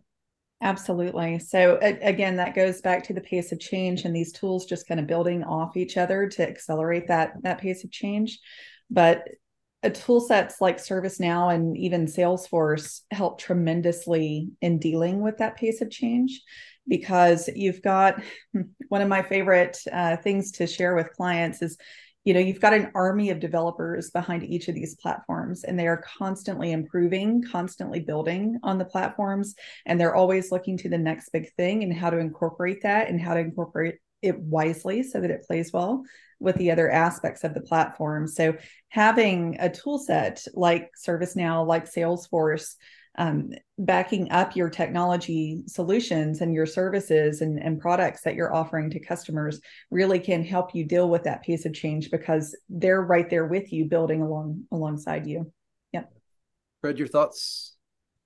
Absolutely. 0.63 1.39
So 1.41 1.79
again, 1.83 2.37
that 2.37 2.55
goes 2.55 2.81
back 2.81 3.03
to 3.05 3.13
the 3.13 3.21
pace 3.21 3.53
of 3.53 3.61
change 3.61 4.05
and 4.07 4.17
these 4.17 4.33
tools 4.33 4.65
just 4.65 4.89
kind 4.89 4.99
of 4.99 5.07
building 5.07 5.45
off 5.45 5.77
each 5.77 5.99
other 5.99 6.29
to 6.29 6.49
accelerate 6.49 7.09
that 7.09 7.35
that 7.43 7.59
pace 7.59 7.85
of 7.85 7.91
change. 7.91 8.39
But 8.91 9.27
a 9.83 9.91
tool 9.91 10.21
sets 10.21 10.61
like 10.61 10.79
ServiceNow 10.79 11.55
and 11.55 11.77
even 11.77 12.07
Salesforce 12.07 13.03
help 13.11 13.39
tremendously 13.39 14.51
in 14.61 14.79
dealing 14.79 15.21
with 15.23 15.39
that 15.39 15.57
pace 15.57 15.81
of 15.81 15.91
change 15.91 16.43
because 16.89 17.49
you've 17.55 17.83
got 17.83 18.23
one 18.89 19.03
of 19.03 19.09
my 19.09 19.23
favorite 19.23 19.79
uh, 19.93 20.17
things 20.17 20.53
to 20.53 20.67
share 20.67 20.95
with 20.95 21.13
clients 21.13 21.63
is 21.63 21.77
you 22.25 22.35
know 22.35 22.41
you've 22.41 22.61
got 22.61 22.75
an 22.75 22.91
army 22.95 23.31
of 23.31 23.39
developers 23.39 24.11
behind 24.11 24.43
each 24.43 24.67
of 24.67 24.75
these 24.75 24.97
platforms 24.97 25.63
and 25.63 25.79
they 25.79 25.87
are 25.87 26.03
constantly 26.19 26.73
improving 26.73 27.43
constantly 27.43 28.01
building 28.01 28.59
on 28.65 28.79
the 28.79 28.85
platforms 28.85 29.55
and 29.87 30.01
they're 30.01 30.17
always 30.17 30.51
looking 30.51 30.77
to 30.77 30.89
the 30.89 30.99
next 30.99 31.31
big 31.31 31.53
thing 31.55 31.85
and 31.85 31.95
how 31.95 32.11
to 32.11 32.19
incorporate 32.19 32.83
that 32.83 33.09
and 33.09 33.21
how 33.21 33.33
to 33.33 33.41
incorporate 33.41 33.95
it 34.23 34.39
wisely 34.39 35.03
so 35.03 35.21
that 35.21 35.31
it 35.31 35.45
plays 35.47 35.73
well 35.73 36.03
with 36.39 36.57
the 36.57 36.71
other 36.71 36.91
aspects 36.91 37.45
of 37.45 37.55
the 37.55 37.61
platform. 37.61 38.27
So 38.27 38.57
having 38.89 39.57
a 39.59 39.71
tool 39.71 39.99
set 39.99 40.45
like 40.55 40.91
servicenow 41.03 41.67
like 41.67 41.91
salesforce 41.91 42.75
um, 43.19 43.53
backing 43.79 44.31
up 44.31 44.55
your 44.55 44.69
technology 44.69 45.63
solutions 45.67 46.43
and 46.43 46.53
your 46.53 46.67
services 46.67 47.41
and, 47.41 47.59
and 47.59 47.81
products 47.81 48.21
that 48.23 48.35
you're 48.35 48.55
offering 48.55 48.91
to 48.91 49.01
customers 49.01 49.59
really 49.91 50.19
can 50.19 50.45
help 50.45 50.75
you 50.75 50.85
deal 50.85 51.09
with 51.09 51.25
that 51.25 51.43
piece 51.43 51.65
of 51.65 51.73
change 51.73 52.11
because 52.11 52.55
they're 52.69 53.01
right 53.01 53.31
there 53.31 53.47
with 53.47 53.73
you 53.73 53.87
building 53.87 54.21
along 54.21 54.65
alongside 54.71 55.27
you. 55.27 55.51
Yeah 55.93 56.03
fred 56.81 56.99
your 56.99 57.09
thoughts 57.09 57.76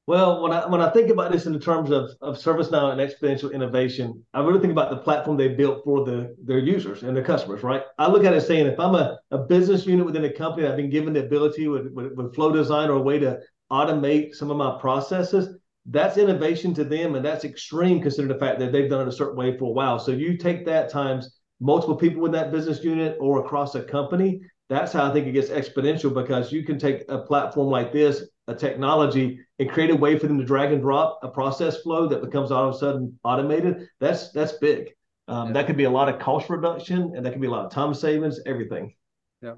well, 0.06 0.42
when 0.42 0.52
I 0.52 0.66
when 0.66 0.80
I 0.80 0.90
think 0.90 1.10
about 1.10 1.30
this 1.30 1.46
in 1.46 1.52
the 1.52 1.58
terms 1.58 1.90
of 1.90 2.10
of 2.20 2.36
ServiceNow 2.36 2.92
and 2.92 3.00
exponential 3.00 3.52
innovation, 3.52 4.24
I 4.34 4.40
really 4.40 4.60
think 4.60 4.72
about 4.72 4.90
the 4.90 4.96
platform 4.96 5.36
they 5.36 5.48
built 5.48 5.84
for 5.84 6.04
the 6.04 6.34
their 6.42 6.58
users 6.58 7.02
and 7.02 7.16
their 7.16 7.24
customers, 7.24 7.62
right? 7.62 7.82
I 7.98 8.08
look 8.08 8.24
at 8.24 8.34
it 8.34 8.40
saying 8.40 8.66
if 8.66 8.80
I'm 8.80 8.94
a, 8.94 9.18
a 9.30 9.38
business 9.38 9.86
unit 9.86 10.06
within 10.06 10.24
a 10.24 10.32
company, 10.32 10.66
I've 10.66 10.76
been 10.76 10.90
given 10.90 11.12
the 11.12 11.24
ability 11.24 11.68
with, 11.68 11.92
with, 11.92 12.12
with 12.14 12.34
flow 12.34 12.52
design 12.52 12.88
or 12.88 12.94
a 12.94 13.02
way 13.02 13.18
to 13.20 13.40
automate 13.70 14.34
some 14.34 14.50
of 14.50 14.56
my 14.56 14.78
processes, 14.80 15.56
that's 15.86 16.18
innovation 16.18 16.74
to 16.74 16.84
them. 16.84 17.14
And 17.14 17.24
that's 17.24 17.44
extreme 17.44 18.02
considering 18.02 18.32
the 18.32 18.44
fact 18.44 18.58
that 18.58 18.72
they've 18.72 18.90
done 18.90 19.02
it 19.02 19.08
a 19.08 19.12
certain 19.12 19.36
way 19.36 19.56
for 19.56 19.66
a 19.66 19.72
while. 19.72 19.98
So 19.98 20.12
you 20.12 20.36
take 20.36 20.66
that 20.66 20.90
times 20.90 21.38
multiple 21.60 21.96
people 21.96 22.24
in 22.26 22.32
that 22.32 22.52
business 22.52 22.82
unit 22.82 23.16
or 23.20 23.44
across 23.44 23.74
a 23.74 23.82
company. 23.82 24.40
That's 24.68 24.92
how 24.92 25.08
I 25.08 25.12
think 25.12 25.26
it 25.26 25.32
gets 25.32 25.50
exponential 25.50 26.14
because 26.14 26.52
you 26.52 26.64
can 26.64 26.78
take 26.78 27.04
a 27.08 27.18
platform 27.18 27.68
like 27.68 27.92
this, 27.92 28.24
a 28.50 28.54
technology, 28.54 29.40
and 29.58 29.70
create 29.70 29.90
a 29.90 29.96
way 29.96 30.18
for 30.18 30.26
them 30.26 30.38
to 30.38 30.44
drag 30.44 30.72
and 30.72 30.82
drop 30.82 31.20
a 31.22 31.28
process 31.28 31.80
flow 31.82 32.06
that 32.08 32.22
becomes 32.22 32.50
all 32.50 32.68
of 32.68 32.74
a 32.74 32.78
sudden 32.78 33.18
automated. 33.24 33.88
That's 34.00 34.30
that's 34.32 34.52
big. 34.52 34.90
Um, 35.28 35.48
yeah. 35.48 35.52
That 35.54 35.66
could 35.66 35.76
be 35.76 35.84
a 35.84 35.90
lot 35.90 36.08
of 36.08 36.18
cost 36.18 36.50
reduction, 36.50 37.12
and 37.14 37.24
that 37.24 37.32
could 37.32 37.40
be 37.40 37.46
a 37.46 37.50
lot 37.50 37.64
of 37.64 37.72
time 37.72 37.94
savings. 37.94 38.40
Everything. 38.46 38.94
Yeah, 39.40 39.54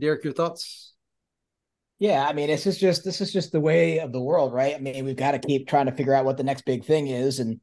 Derek, 0.00 0.24
your 0.24 0.32
thoughts? 0.32 0.94
Yeah, 1.98 2.26
I 2.28 2.32
mean, 2.32 2.48
this 2.48 2.66
is 2.66 2.78
just 2.78 3.04
this 3.04 3.20
is 3.20 3.32
just 3.32 3.52
the 3.52 3.60
way 3.60 3.98
of 3.98 4.12
the 4.12 4.20
world, 4.20 4.52
right? 4.52 4.74
I 4.74 4.78
mean, 4.78 5.04
we've 5.04 5.16
got 5.16 5.32
to 5.32 5.38
keep 5.38 5.68
trying 5.68 5.86
to 5.86 5.92
figure 5.92 6.14
out 6.14 6.24
what 6.24 6.36
the 6.36 6.44
next 6.44 6.64
big 6.64 6.84
thing 6.84 7.08
is, 7.08 7.40
and 7.40 7.60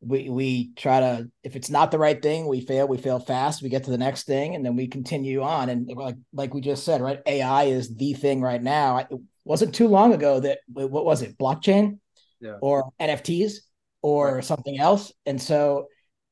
we 0.00 0.28
we 0.28 0.72
try 0.74 1.00
to 1.00 1.30
if 1.42 1.56
it's 1.56 1.70
not 1.70 1.90
the 1.90 1.98
right 1.98 2.20
thing, 2.20 2.46
we 2.46 2.60
fail. 2.60 2.88
We 2.88 2.98
fail 2.98 3.18
fast. 3.18 3.62
We 3.62 3.68
get 3.68 3.84
to 3.84 3.90
the 3.90 3.98
next 3.98 4.24
thing, 4.24 4.54
and 4.54 4.64
then 4.64 4.76
we 4.76 4.88
continue 4.88 5.42
on. 5.42 5.68
And 5.68 5.88
like 5.94 6.16
like 6.32 6.54
we 6.54 6.60
just 6.60 6.84
said, 6.84 7.00
right? 7.00 7.20
AI 7.26 7.64
is 7.64 7.94
the 7.94 8.14
thing 8.14 8.40
right 8.40 8.62
now. 8.62 9.06
Wasn't 9.48 9.74
too 9.74 9.88
long 9.88 10.12
ago 10.12 10.40
that 10.40 10.58
what 10.68 11.04
was 11.04 11.22
it, 11.22 11.38
blockchain, 11.38 11.98
yeah. 12.40 12.56
or 12.60 12.90
NFTs, 13.00 13.54
or 14.02 14.36
right. 14.36 14.44
something 14.44 14.78
else, 14.78 15.12
and 15.26 15.40
so 15.40 15.86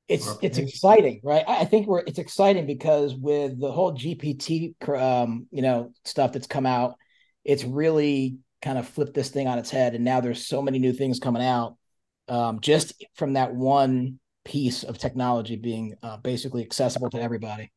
it's 0.08 0.28
it's 0.42 0.58
exciting, 0.58 1.20
right? 1.24 1.44
I 1.48 1.64
think 1.64 1.88
we're 1.88 2.04
it's 2.06 2.20
exciting 2.20 2.66
because 2.66 3.14
with 3.14 3.58
the 3.58 3.72
whole 3.72 3.92
GPT, 3.92 4.74
um, 4.88 5.48
you 5.50 5.62
know, 5.62 5.92
stuff 6.04 6.32
that's 6.32 6.46
come 6.46 6.66
out 6.66 6.94
it's 7.46 7.64
really 7.64 8.38
kind 8.60 8.76
of 8.76 8.88
flipped 8.88 9.14
this 9.14 9.30
thing 9.30 9.46
on 9.46 9.58
its 9.58 9.70
head. 9.70 9.94
And 9.94 10.04
now 10.04 10.20
there's 10.20 10.46
so 10.46 10.60
many 10.60 10.78
new 10.78 10.92
things 10.92 11.20
coming 11.20 11.42
out 11.42 11.76
um, 12.28 12.60
just 12.60 13.04
from 13.14 13.34
that 13.34 13.54
one 13.54 14.18
piece 14.44 14.82
of 14.82 14.98
technology 14.98 15.56
being 15.56 15.94
uh, 16.02 16.16
basically 16.18 16.62
accessible 16.62 17.08
to 17.10 17.22
everybody. 17.22 17.70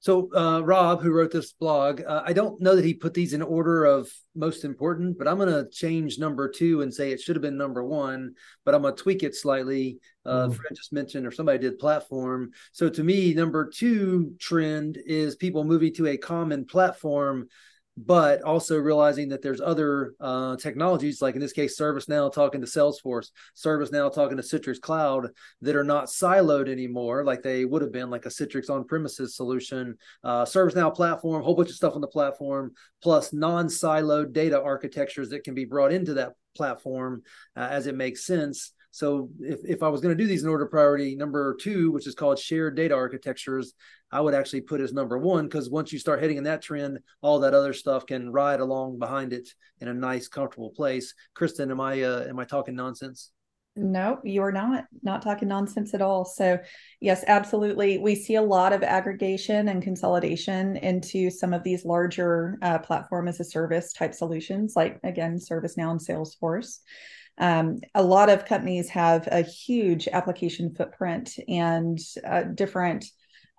So 0.00 0.34
uh, 0.34 0.62
Rob, 0.64 1.02
who 1.02 1.12
wrote 1.12 1.30
this 1.30 1.52
blog, 1.52 2.00
uh, 2.06 2.22
I 2.24 2.32
don't 2.32 2.58
know 2.58 2.74
that 2.74 2.86
he 2.86 2.94
put 2.94 3.12
these 3.12 3.34
in 3.34 3.42
order 3.42 3.84
of 3.84 4.10
most 4.34 4.64
important, 4.64 5.18
but 5.18 5.28
I'm 5.28 5.36
going 5.36 5.50
to 5.50 5.70
change 5.70 6.18
number 6.18 6.48
two 6.48 6.80
and 6.80 6.92
say 6.92 7.12
it 7.12 7.20
should 7.20 7.36
have 7.36 7.42
been 7.42 7.58
number 7.58 7.84
one, 7.84 8.34
but 8.64 8.74
I'm 8.74 8.80
going 8.80 8.96
to 8.96 9.02
tweak 9.02 9.22
it 9.22 9.34
slightly. 9.34 9.98
Uh, 10.24 10.48
mm. 10.48 10.54
Fred 10.54 10.74
just 10.74 10.94
mentioned, 10.94 11.26
or 11.26 11.30
somebody 11.30 11.58
did 11.58 11.78
platform. 11.78 12.50
So 12.72 12.88
to 12.88 13.04
me, 13.04 13.34
number 13.34 13.68
two 13.68 14.34
trend 14.38 14.98
is 15.04 15.36
people 15.36 15.64
moving 15.64 15.92
to 15.94 16.06
a 16.06 16.16
common 16.16 16.64
platform 16.64 17.48
but 17.96 18.40
also 18.42 18.78
realizing 18.78 19.28
that 19.28 19.42
there's 19.42 19.60
other 19.60 20.14
uh, 20.20 20.56
technologies, 20.56 21.20
like 21.20 21.34
in 21.34 21.40
this 21.40 21.52
case, 21.52 21.78
ServiceNow 21.78 22.32
talking 22.32 22.60
to 22.60 22.66
Salesforce, 22.66 23.30
ServiceNow 23.56 24.12
talking 24.12 24.36
to 24.36 24.42
Citrix 24.42 24.80
Cloud, 24.80 25.28
that 25.60 25.76
are 25.76 25.84
not 25.84 26.06
siloed 26.06 26.68
anymore, 26.68 27.24
like 27.24 27.42
they 27.42 27.64
would 27.64 27.82
have 27.82 27.92
been, 27.92 28.08
like 28.10 28.26
a 28.26 28.30
Citrix 28.30 28.70
on-premises 28.70 29.36
solution, 29.36 29.96
uh, 30.24 30.44
ServiceNow 30.44 30.94
platform, 30.94 31.42
whole 31.42 31.54
bunch 31.54 31.70
of 31.70 31.76
stuff 31.76 31.94
on 31.94 32.00
the 32.00 32.06
platform, 32.06 32.72
plus 33.02 33.32
non-siloed 33.32 34.32
data 34.32 34.62
architectures 34.62 35.30
that 35.30 35.44
can 35.44 35.54
be 35.54 35.64
brought 35.64 35.92
into 35.92 36.14
that 36.14 36.32
platform 36.56 37.22
uh, 37.56 37.68
as 37.70 37.86
it 37.86 37.94
makes 37.94 38.24
sense. 38.24 38.72
So 38.90 39.30
if, 39.40 39.60
if 39.64 39.82
I 39.82 39.88
was 39.88 40.00
going 40.00 40.16
to 40.16 40.22
do 40.22 40.28
these 40.28 40.42
in 40.42 40.48
order 40.48 40.64
of 40.64 40.70
priority, 40.70 41.14
number 41.14 41.56
two, 41.60 41.92
which 41.92 42.06
is 42.06 42.14
called 42.14 42.38
shared 42.38 42.76
data 42.76 42.94
architectures, 42.94 43.74
I 44.10 44.20
would 44.20 44.34
actually 44.34 44.62
put 44.62 44.80
as 44.80 44.92
number 44.92 45.18
one 45.18 45.46
because 45.46 45.70
once 45.70 45.92
you 45.92 45.98
start 45.98 46.20
heading 46.20 46.38
in 46.38 46.44
that 46.44 46.62
trend, 46.62 46.98
all 47.22 47.40
that 47.40 47.54
other 47.54 47.72
stuff 47.72 48.06
can 48.06 48.32
ride 48.32 48.60
along 48.60 48.98
behind 48.98 49.32
it 49.32 49.48
in 49.80 49.88
a 49.88 49.94
nice, 49.94 50.28
comfortable 50.28 50.70
place. 50.70 51.14
Kristen, 51.34 51.70
am 51.70 51.80
I 51.80 52.02
uh, 52.02 52.24
am 52.28 52.38
I 52.38 52.44
talking 52.44 52.74
nonsense? 52.74 53.30
No, 53.76 54.18
you're 54.24 54.50
not 54.50 54.86
not 55.02 55.22
talking 55.22 55.46
nonsense 55.46 55.94
at 55.94 56.02
all. 56.02 56.24
So, 56.24 56.58
yes, 57.00 57.22
absolutely. 57.28 57.98
We 57.98 58.16
see 58.16 58.34
a 58.34 58.42
lot 58.42 58.72
of 58.72 58.82
aggregation 58.82 59.68
and 59.68 59.80
consolidation 59.80 60.76
into 60.76 61.30
some 61.30 61.54
of 61.54 61.62
these 61.62 61.84
larger 61.84 62.58
uh, 62.62 62.80
platform 62.80 63.28
as 63.28 63.38
a 63.38 63.44
service 63.44 63.92
type 63.92 64.12
solutions, 64.12 64.74
like 64.74 64.98
again, 65.04 65.36
ServiceNow 65.36 65.92
and 65.92 66.00
Salesforce. 66.00 66.80
Um, 67.40 67.80
a 67.94 68.02
lot 68.02 68.28
of 68.28 68.44
companies 68.44 68.90
have 68.90 69.26
a 69.26 69.40
huge 69.40 70.06
application 70.08 70.74
footprint 70.74 71.32
and 71.48 71.98
uh, 72.24 72.42
different 72.42 73.06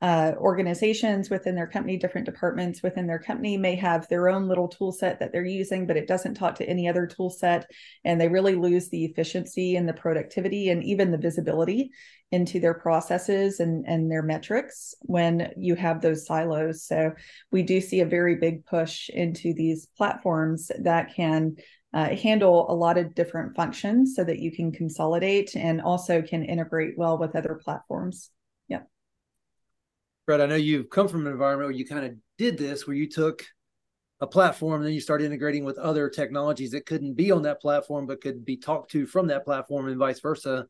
uh, 0.01 0.33
organizations 0.37 1.29
within 1.29 1.53
their 1.53 1.67
company, 1.67 1.95
different 1.95 2.25
departments 2.25 2.81
within 2.81 3.05
their 3.05 3.19
company 3.19 3.55
may 3.55 3.75
have 3.75 4.07
their 4.07 4.29
own 4.29 4.47
little 4.47 4.67
tool 4.67 4.91
set 4.91 5.19
that 5.19 5.31
they're 5.31 5.45
using, 5.45 5.85
but 5.85 5.97
it 5.97 6.07
doesn't 6.07 6.33
talk 6.33 6.55
to 6.55 6.67
any 6.67 6.87
other 6.87 7.05
tool 7.05 7.29
set. 7.29 7.69
And 8.03 8.19
they 8.19 8.27
really 8.27 8.55
lose 8.55 8.89
the 8.89 9.05
efficiency 9.05 9.75
and 9.75 9.87
the 9.87 9.93
productivity 9.93 10.69
and 10.69 10.83
even 10.83 11.11
the 11.11 11.19
visibility 11.19 11.91
into 12.31 12.59
their 12.59 12.73
processes 12.73 13.59
and, 13.59 13.85
and 13.87 14.09
their 14.09 14.23
metrics 14.23 14.95
when 15.01 15.51
you 15.55 15.75
have 15.75 16.01
those 16.01 16.25
silos. 16.25 16.83
So 16.83 17.11
we 17.51 17.61
do 17.61 17.79
see 17.79 17.99
a 17.99 18.05
very 18.05 18.35
big 18.35 18.65
push 18.65 19.09
into 19.09 19.53
these 19.53 19.87
platforms 19.97 20.71
that 20.79 21.13
can 21.13 21.57
uh, 21.93 22.15
handle 22.15 22.71
a 22.71 22.73
lot 22.73 22.97
of 22.97 23.13
different 23.13 23.55
functions 23.55 24.15
so 24.15 24.23
that 24.23 24.39
you 24.39 24.51
can 24.51 24.71
consolidate 24.71 25.55
and 25.55 25.81
also 25.81 26.21
can 26.21 26.43
integrate 26.43 26.97
well 26.97 27.17
with 27.17 27.35
other 27.35 27.59
platforms. 27.61 28.29
Yep. 28.69 28.87
Brett, 30.25 30.41
I 30.41 30.45
know 30.45 30.55
you've 30.55 30.89
come 30.89 31.07
from 31.07 31.25
an 31.25 31.31
environment 31.31 31.69
where 31.69 31.77
you 31.77 31.85
kind 31.85 32.05
of 32.05 32.15
did 32.37 32.57
this, 32.57 32.87
where 32.87 32.95
you 32.95 33.09
took 33.09 33.45
a 34.21 34.27
platform 34.27 34.75
and 34.75 34.85
then 34.85 34.93
you 34.93 35.01
started 35.01 35.25
integrating 35.25 35.65
with 35.65 35.77
other 35.79 36.07
technologies 36.07 36.71
that 36.71 36.85
couldn't 36.85 37.15
be 37.15 37.31
on 37.31 37.41
that 37.41 37.59
platform, 37.59 38.05
but 38.05 38.21
could 38.21 38.45
be 38.45 38.55
talked 38.55 38.91
to 38.91 39.05
from 39.05 39.27
that 39.27 39.43
platform 39.43 39.87
and 39.87 39.97
vice 39.97 40.19
versa. 40.19 40.67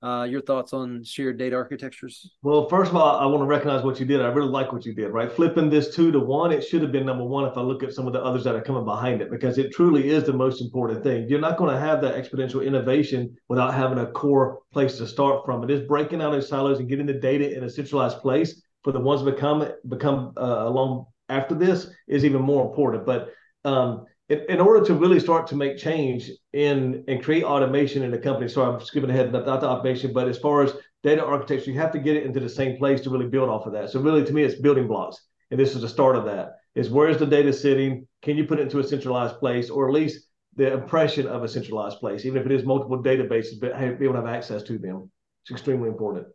Uh, 0.00 0.22
your 0.30 0.40
thoughts 0.40 0.72
on 0.72 1.02
shared 1.02 1.38
data 1.38 1.56
architectures? 1.56 2.30
Well, 2.42 2.68
first 2.68 2.90
of 2.92 2.96
all, 2.96 3.18
I 3.18 3.26
want 3.26 3.40
to 3.40 3.46
recognize 3.46 3.82
what 3.82 3.98
you 3.98 4.06
did. 4.06 4.20
I 4.20 4.28
really 4.28 4.48
like 4.48 4.72
what 4.72 4.86
you 4.86 4.94
did, 4.94 5.08
right? 5.08 5.30
Flipping 5.30 5.68
this 5.68 5.92
two 5.92 6.12
to 6.12 6.20
one, 6.20 6.52
it 6.52 6.62
should 6.62 6.82
have 6.82 6.92
been 6.92 7.04
number 7.04 7.24
one 7.24 7.46
if 7.46 7.56
I 7.56 7.62
look 7.62 7.82
at 7.82 7.92
some 7.92 8.06
of 8.06 8.12
the 8.12 8.22
others 8.22 8.44
that 8.44 8.54
are 8.54 8.62
coming 8.62 8.84
behind 8.84 9.20
it, 9.22 9.28
because 9.28 9.58
it 9.58 9.72
truly 9.72 10.10
is 10.10 10.22
the 10.22 10.32
most 10.32 10.62
important 10.62 11.02
thing. 11.02 11.28
You're 11.28 11.40
not 11.40 11.56
going 11.56 11.74
to 11.74 11.80
have 11.80 12.00
that 12.02 12.14
exponential 12.14 12.64
innovation 12.64 13.36
without 13.48 13.74
having 13.74 13.98
a 13.98 14.06
core 14.06 14.60
place 14.72 14.98
to 14.98 15.06
start 15.06 15.44
from. 15.44 15.62
And 15.62 15.70
It 15.70 15.80
is 15.80 15.88
breaking 15.88 16.22
out 16.22 16.32
in 16.32 16.42
silos 16.42 16.78
and 16.78 16.88
getting 16.88 17.06
the 17.06 17.14
data 17.14 17.56
in 17.56 17.64
a 17.64 17.70
centralized 17.70 18.18
place 18.18 18.62
for 18.84 18.92
the 18.92 19.00
ones 19.00 19.24
that 19.24 19.32
become 19.32 19.68
become 19.88 20.32
uh, 20.36 20.62
along 20.68 21.06
after 21.28 21.56
this 21.56 21.90
is 22.06 22.24
even 22.24 22.42
more 22.42 22.64
important. 22.64 23.04
But 23.04 23.32
um, 23.64 24.04
in, 24.28 24.44
in, 24.48 24.60
order 24.60 24.84
to 24.84 24.94
really 24.94 25.20
start 25.20 25.46
to 25.48 25.56
make 25.56 25.78
change 25.78 26.30
in 26.52 27.04
and 27.08 27.22
create 27.22 27.44
automation 27.44 28.02
in 28.02 28.12
a 28.12 28.18
company, 28.18 28.48
sorry, 28.48 28.74
I'm 28.74 28.80
skipping 28.80 29.10
ahead, 29.10 29.32
not, 29.32 29.46
not 29.46 29.60
the 29.60 29.68
automation, 29.68 30.12
but 30.12 30.28
as 30.28 30.38
far 30.38 30.62
as 30.62 30.74
data 31.02 31.24
architecture, 31.24 31.70
you 31.70 31.78
have 31.78 31.92
to 31.92 31.98
get 31.98 32.16
it 32.16 32.24
into 32.24 32.40
the 32.40 32.48
same 32.48 32.76
place 32.76 33.00
to 33.02 33.10
really 33.10 33.28
build 33.28 33.48
off 33.48 33.66
of 33.66 33.72
that. 33.72 33.90
So 33.90 34.00
really, 34.00 34.24
to 34.24 34.32
me, 34.32 34.42
it's 34.42 34.60
building 34.60 34.86
blocks, 34.86 35.18
and 35.50 35.58
this 35.58 35.74
is 35.74 35.82
the 35.82 35.88
start 35.88 36.16
of 36.16 36.24
that. 36.26 36.56
Is 36.74 36.90
where 36.90 37.08
is 37.08 37.18
the 37.18 37.26
data 37.26 37.52
sitting? 37.52 38.06
Can 38.22 38.36
you 38.36 38.44
put 38.44 38.58
it 38.58 38.62
into 38.62 38.78
a 38.78 38.84
centralized 38.84 39.38
place, 39.38 39.70
or 39.70 39.88
at 39.88 39.94
least 39.94 40.28
the 40.58 40.72
impression 40.72 41.26
of 41.26 41.44
a 41.44 41.48
centralized 41.48 41.98
place, 42.00 42.26
even 42.26 42.40
if 42.40 42.46
it 42.46 42.52
is 42.52 42.64
multiple 42.64 43.00
databases, 43.02 43.60
but 43.60 43.78
be 43.98 44.04
able 44.04 44.14
to 44.14 44.20
have 44.20 44.26
access 44.26 44.62
to 44.64 44.76
them. 44.76 45.10
It's 45.44 45.52
extremely 45.52 45.88
important. 45.88 46.26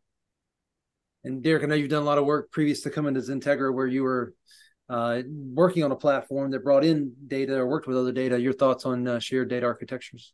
And 1.25 1.43
Derek, 1.43 1.63
I 1.63 1.67
know 1.67 1.75
you've 1.75 1.89
done 1.89 2.01
a 2.01 2.05
lot 2.05 2.17
of 2.17 2.25
work 2.25 2.49
previous 2.51 2.81
to 2.81 2.89
coming 2.89 3.13
to 3.13 3.19
XenTegra 3.19 3.73
where 3.73 3.85
you 3.85 4.03
were 4.03 4.33
uh, 4.89 5.21
working 5.53 5.83
on 5.83 5.91
a 5.91 5.95
platform 5.95 6.51
that 6.51 6.63
brought 6.63 6.83
in 6.83 7.13
data 7.27 7.55
or 7.55 7.67
worked 7.67 7.87
with 7.87 7.97
other 7.97 8.11
data. 8.11 8.39
Your 8.39 8.53
thoughts 8.53 8.85
on 8.85 9.07
uh, 9.07 9.19
shared 9.19 9.49
data 9.49 9.65
architectures? 9.65 10.33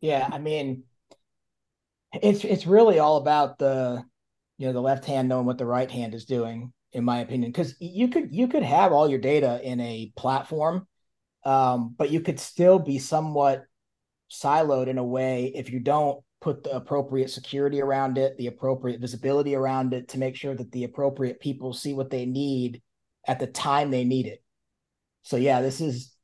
Yeah, 0.00 0.28
I 0.30 0.38
mean, 0.38 0.84
it's 2.12 2.44
it's 2.44 2.66
really 2.66 2.98
all 2.98 3.18
about 3.18 3.58
the 3.58 4.02
you 4.58 4.66
know 4.66 4.72
the 4.72 4.80
left 4.80 5.04
hand 5.04 5.28
knowing 5.28 5.46
what 5.46 5.58
the 5.58 5.66
right 5.66 5.90
hand 5.90 6.14
is 6.14 6.24
doing, 6.24 6.72
in 6.92 7.04
my 7.04 7.20
opinion. 7.20 7.52
Because 7.52 7.76
you 7.80 8.08
could 8.08 8.34
you 8.34 8.48
could 8.48 8.62
have 8.62 8.92
all 8.92 9.08
your 9.08 9.20
data 9.20 9.60
in 9.62 9.80
a 9.80 10.12
platform, 10.16 10.86
um, 11.44 11.94
but 11.96 12.10
you 12.10 12.20
could 12.20 12.40
still 12.40 12.78
be 12.78 12.98
somewhat 12.98 13.64
siloed 14.30 14.86
in 14.86 14.98
a 14.98 15.04
way 15.04 15.52
if 15.54 15.70
you 15.70 15.80
don't 15.80 16.22
put 16.40 16.64
the 16.64 16.74
appropriate 16.74 17.30
security 17.30 17.82
around 17.82 18.16
it, 18.16 18.36
the 18.38 18.46
appropriate 18.46 19.00
visibility 19.00 19.54
around 19.54 19.92
it 19.92 20.08
to 20.08 20.18
make 20.18 20.34
sure 20.34 20.54
that 20.54 20.72
the 20.72 20.84
appropriate 20.84 21.38
people 21.40 21.72
see 21.72 21.92
what 21.92 22.10
they 22.10 22.24
need 22.24 22.80
at 23.26 23.38
the 23.38 23.46
time 23.46 23.90
they 23.90 24.04
need 24.04 24.26
it. 24.26 24.42
So 25.22 25.36
yeah, 25.36 25.60
this 25.60 25.80
is 25.80 26.14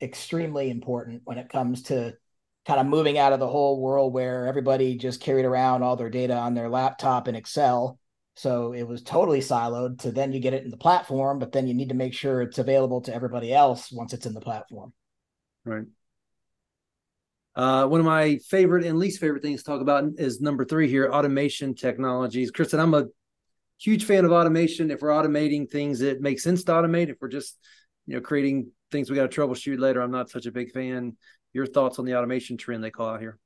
extremely 0.00 0.70
important 0.70 1.22
when 1.24 1.38
it 1.38 1.48
comes 1.48 1.82
to 1.84 2.14
kind 2.66 2.80
of 2.80 2.86
moving 2.86 3.18
out 3.18 3.32
of 3.32 3.40
the 3.40 3.48
whole 3.48 3.80
world 3.80 4.12
where 4.12 4.46
everybody 4.46 4.96
just 4.96 5.20
carried 5.20 5.44
around 5.44 5.82
all 5.82 5.96
their 5.96 6.10
data 6.10 6.34
on 6.34 6.54
their 6.54 6.68
laptop 6.68 7.28
in 7.28 7.34
Excel. 7.34 7.98
So 8.36 8.72
it 8.72 8.82
was 8.84 9.02
totally 9.02 9.40
siloed 9.40 10.00
to 10.00 10.10
then 10.10 10.32
you 10.32 10.40
get 10.40 10.54
it 10.54 10.64
in 10.64 10.70
the 10.70 10.76
platform, 10.76 11.38
but 11.38 11.52
then 11.52 11.66
you 11.66 11.74
need 11.74 11.90
to 11.90 11.94
make 11.94 12.14
sure 12.14 12.42
it's 12.42 12.58
available 12.58 13.02
to 13.02 13.14
everybody 13.14 13.52
else 13.52 13.92
once 13.92 14.12
it's 14.12 14.26
in 14.26 14.34
the 14.34 14.40
platform. 14.40 14.92
Right. 15.64 15.84
Uh, 17.54 17.86
one 17.86 18.00
of 18.00 18.06
my 18.06 18.38
favorite 18.48 18.84
and 18.84 18.98
least 18.98 19.20
favorite 19.20 19.42
things 19.42 19.62
to 19.62 19.70
talk 19.70 19.80
about 19.80 20.04
is 20.16 20.40
number 20.40 20.64
three 20.64 20.88
here 20.88 21.08
automation 21.12 21.74
technologies. 21.74 22.50
Kristen, 22.50 22.80
I'm 22.80 22.94
a 22.94 23.06
huge 23.80 24.04
fan 24.04 24.24
of 24.24 24.32
automation. 24.32 24.90
If 24.90 25.02
we're 25.02 25.10
automating 25.10 25.70
things 25.70 26.00
that 26.00 26.20
make 26.20 26.40
sense 26.40 26.64
to 26.64 26.72
automate, 26.72 27.08
if 27.08 27.16
we're 27.20 27.28
just 27.28 27.58
you 28.06 28.14
know 28.14 28.20
creating 28.20 28.70
things 28.90 29.10
we 29.10 29.16
got 29.16 29.30
to 29.30 29.40
troubleshoot 29.40 29.78
later, 29.78 30.00
I'm 30.00 30.10
not 30.10 30.30
such 30.30 30.46
a 30.46 30.52
big 30.52 30.72
fan. 30.72 31.16
Your 31.52 31.66
thoughts 31.66 31.98
on 31.98 32.04
the 32.04 32.16
automation 32.16 32.56
trend 32.56 32.82
they 32.82 32.90
call 32.90 33.08
out 33.08 33.20
here? 33.20 33.38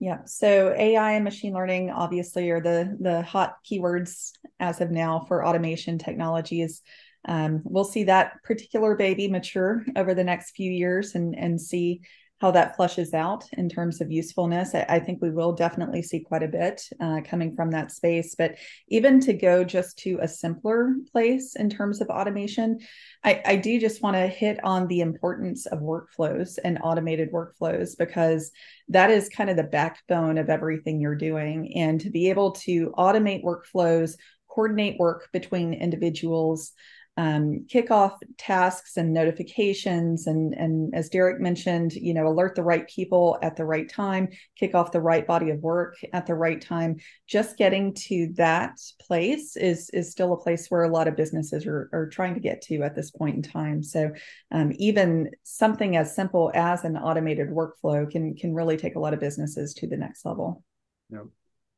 Yeah. 0.00 0.18
So 0.26 0.72
AI 0.76 1.12
and 1.12 1.24
machine 1.24 1.52
learning 1.52 1.90
obviously 1.90 2.50
are 2.50 2.60
the 2.60 2.96
the 3.00 3.22
hot 3.22 3.56
keywords 3.68 4.32
as 4.60 4.80
of 4.80 4.90
now 4.90 5.24
for 5.26 5.44
automation 5.44 5.98
technologies. 5.98 6.82
Um, 7.26 7.62
we'll 7.64 7.84
see 7.84 8.04
that 8.04 8.42
particular 8.44 8.94
baby 8.94 9.28
mature 9.28 9.84
over 9.96 10.14
the 10.14 10.24
next 10.24 10.52
few 10.52 10.70
years 10.70 11.14
and 11.14 11.36
and 11.36 11.60
see 11.60 12.02
how 12.40 12.52
that 12.52 12.76
flushes 12.76 13.14
out 13.14 13.44
in 13.52 13.68
terms 13.68 14.00
of 14.00 14.10
usefulness. 14.10 14.74
I, 14.74 14.86
I 14.88 15.00
think 15.00 15.20
we 15.20 15.30
will 15.30 15.52
definitely 15.52 16.02
see 16.02 16.20
quite 16.20 16.42
a 16.42 16.48
bit 16.48 16.82
uh, 17.00 17.20
coming 17.24 17.54
from 17.54 17.70
that 17.72 17.90
space. 17.90 18.34
But 18.36 18.56
even 18.88 19.20
to 19.20 19.32
go 19.32 19.64
just 19.64 19.98
to 20.00 20.18
a 20.20 20.28
simpler 20.28 20.94
place 21.10 21.56
in 21.56 21.68
terms 21.68 22.00
of 22.00 22.08
automation, 22.08 22.78
I, 23.24 23.42
I 23.44 23.56
do 23.56 23.80
just 23.80 24.02
want 24.02 24.16
to 24.16 24.26
hit 24.26 24.62
on 24.64 24.86
the 24.86 25.00
importance 25.00 25.66
of 25.66 25.80
workflows 25.80 26.58
and 26.62 26.78
automated 26.82 27.32
workflows 27.32 27.98
because 27.98 28.52
that 28.88 29.10
is 29.10 29.28
kind 29.28 29.50
of 29.50 29.56
the 29.56 29.64
backbone 29.64 30.38
of 30.38 30.48
everything 30.48 31.00
you're 31.00 31.16
doing. 31.16 31.76
And 31.76 32.00
to 32.00 32.10
be 32.10 32.30
able 32.30 32.52
to 32.52 32.92
automate 32.96 33.44
workflows, 33.44 34.14
coordinate 34.48 34.98
work 34.98 35.28
between 35.32 35.74
individuals, 35.74 36.72
um, 37.18 37.66
kick 37.68 37.90
off 37.90 38.20
tasks 38.38 38.96
and 38.96 39.12
notifications. 39.12 40.28
And 40.28 40.54
and 40.54 40.94
as 40.94 41.08
derek 41.08 41.40
mentioned 41.40 41.92
you 41.92 42.14
know 42.14 42.28
alert 42.28 42.54
the 42.54 42.62
right 42.62 42.88
people 42.88 43.38
at 43.42 43.56
the 43.56 43.64
right 43.64 43.88
time 43.88 44.28
kick 44.56 44.76
off 44.76 44.92
the 44.92 45.00
right 45.00 45.26
body 45.26 45.50
of 45.50 45.58
work 45.58 45.96
at 46.12 46.26
the 46.26 46.36
right 46.36 46.60
time. 46.60 46.98
Just 47.26 47.58
getting 47.58 47.92
to 47.94 48.32
that 48.36 48.78
place 49.00 49.56
is 49.56 49.90
is 49.90 50.12
still 50.12 50.32
a 50.32 50.40
place 50.40 50.68
where 50.68 50.84
a 50.84 50.88
lot 50.88 51.08
of 51.08 51.16
businesses 51.16 51.66
are, 51.66 51.90
are 51.92 52.08
trying 52.08 52.34
to 52.34 52.40
get 52.40 52.62
to 52.62 52.82
at 52.82 52.94
this 52.94 53.10
point 53.10 53.34
in 53.34 53.42
time. 53.42 53.82
So 53.82 54.12
um, 54.52 54.72
even 54.76 55.32
something 55.42 55.96
as 55.96 56.14
simple 56.14 56.52
as 56.54 56.84
an 56.84 56.96
automated 56.96 57.48
workflow 57.48 58.08
can 58.08 58.36
can 58.36 58.54
really 58.54 58.76
take 58.76 58.94
a 58.94 59.00
lot 59.00 59.12
of 59.12 59.18
businesses 59.18 59.74
to 59.74 59.88
the 59.88 59.96
next 59.96 60.24
level. 60.24 60.62
Yeah. 61.10 61.22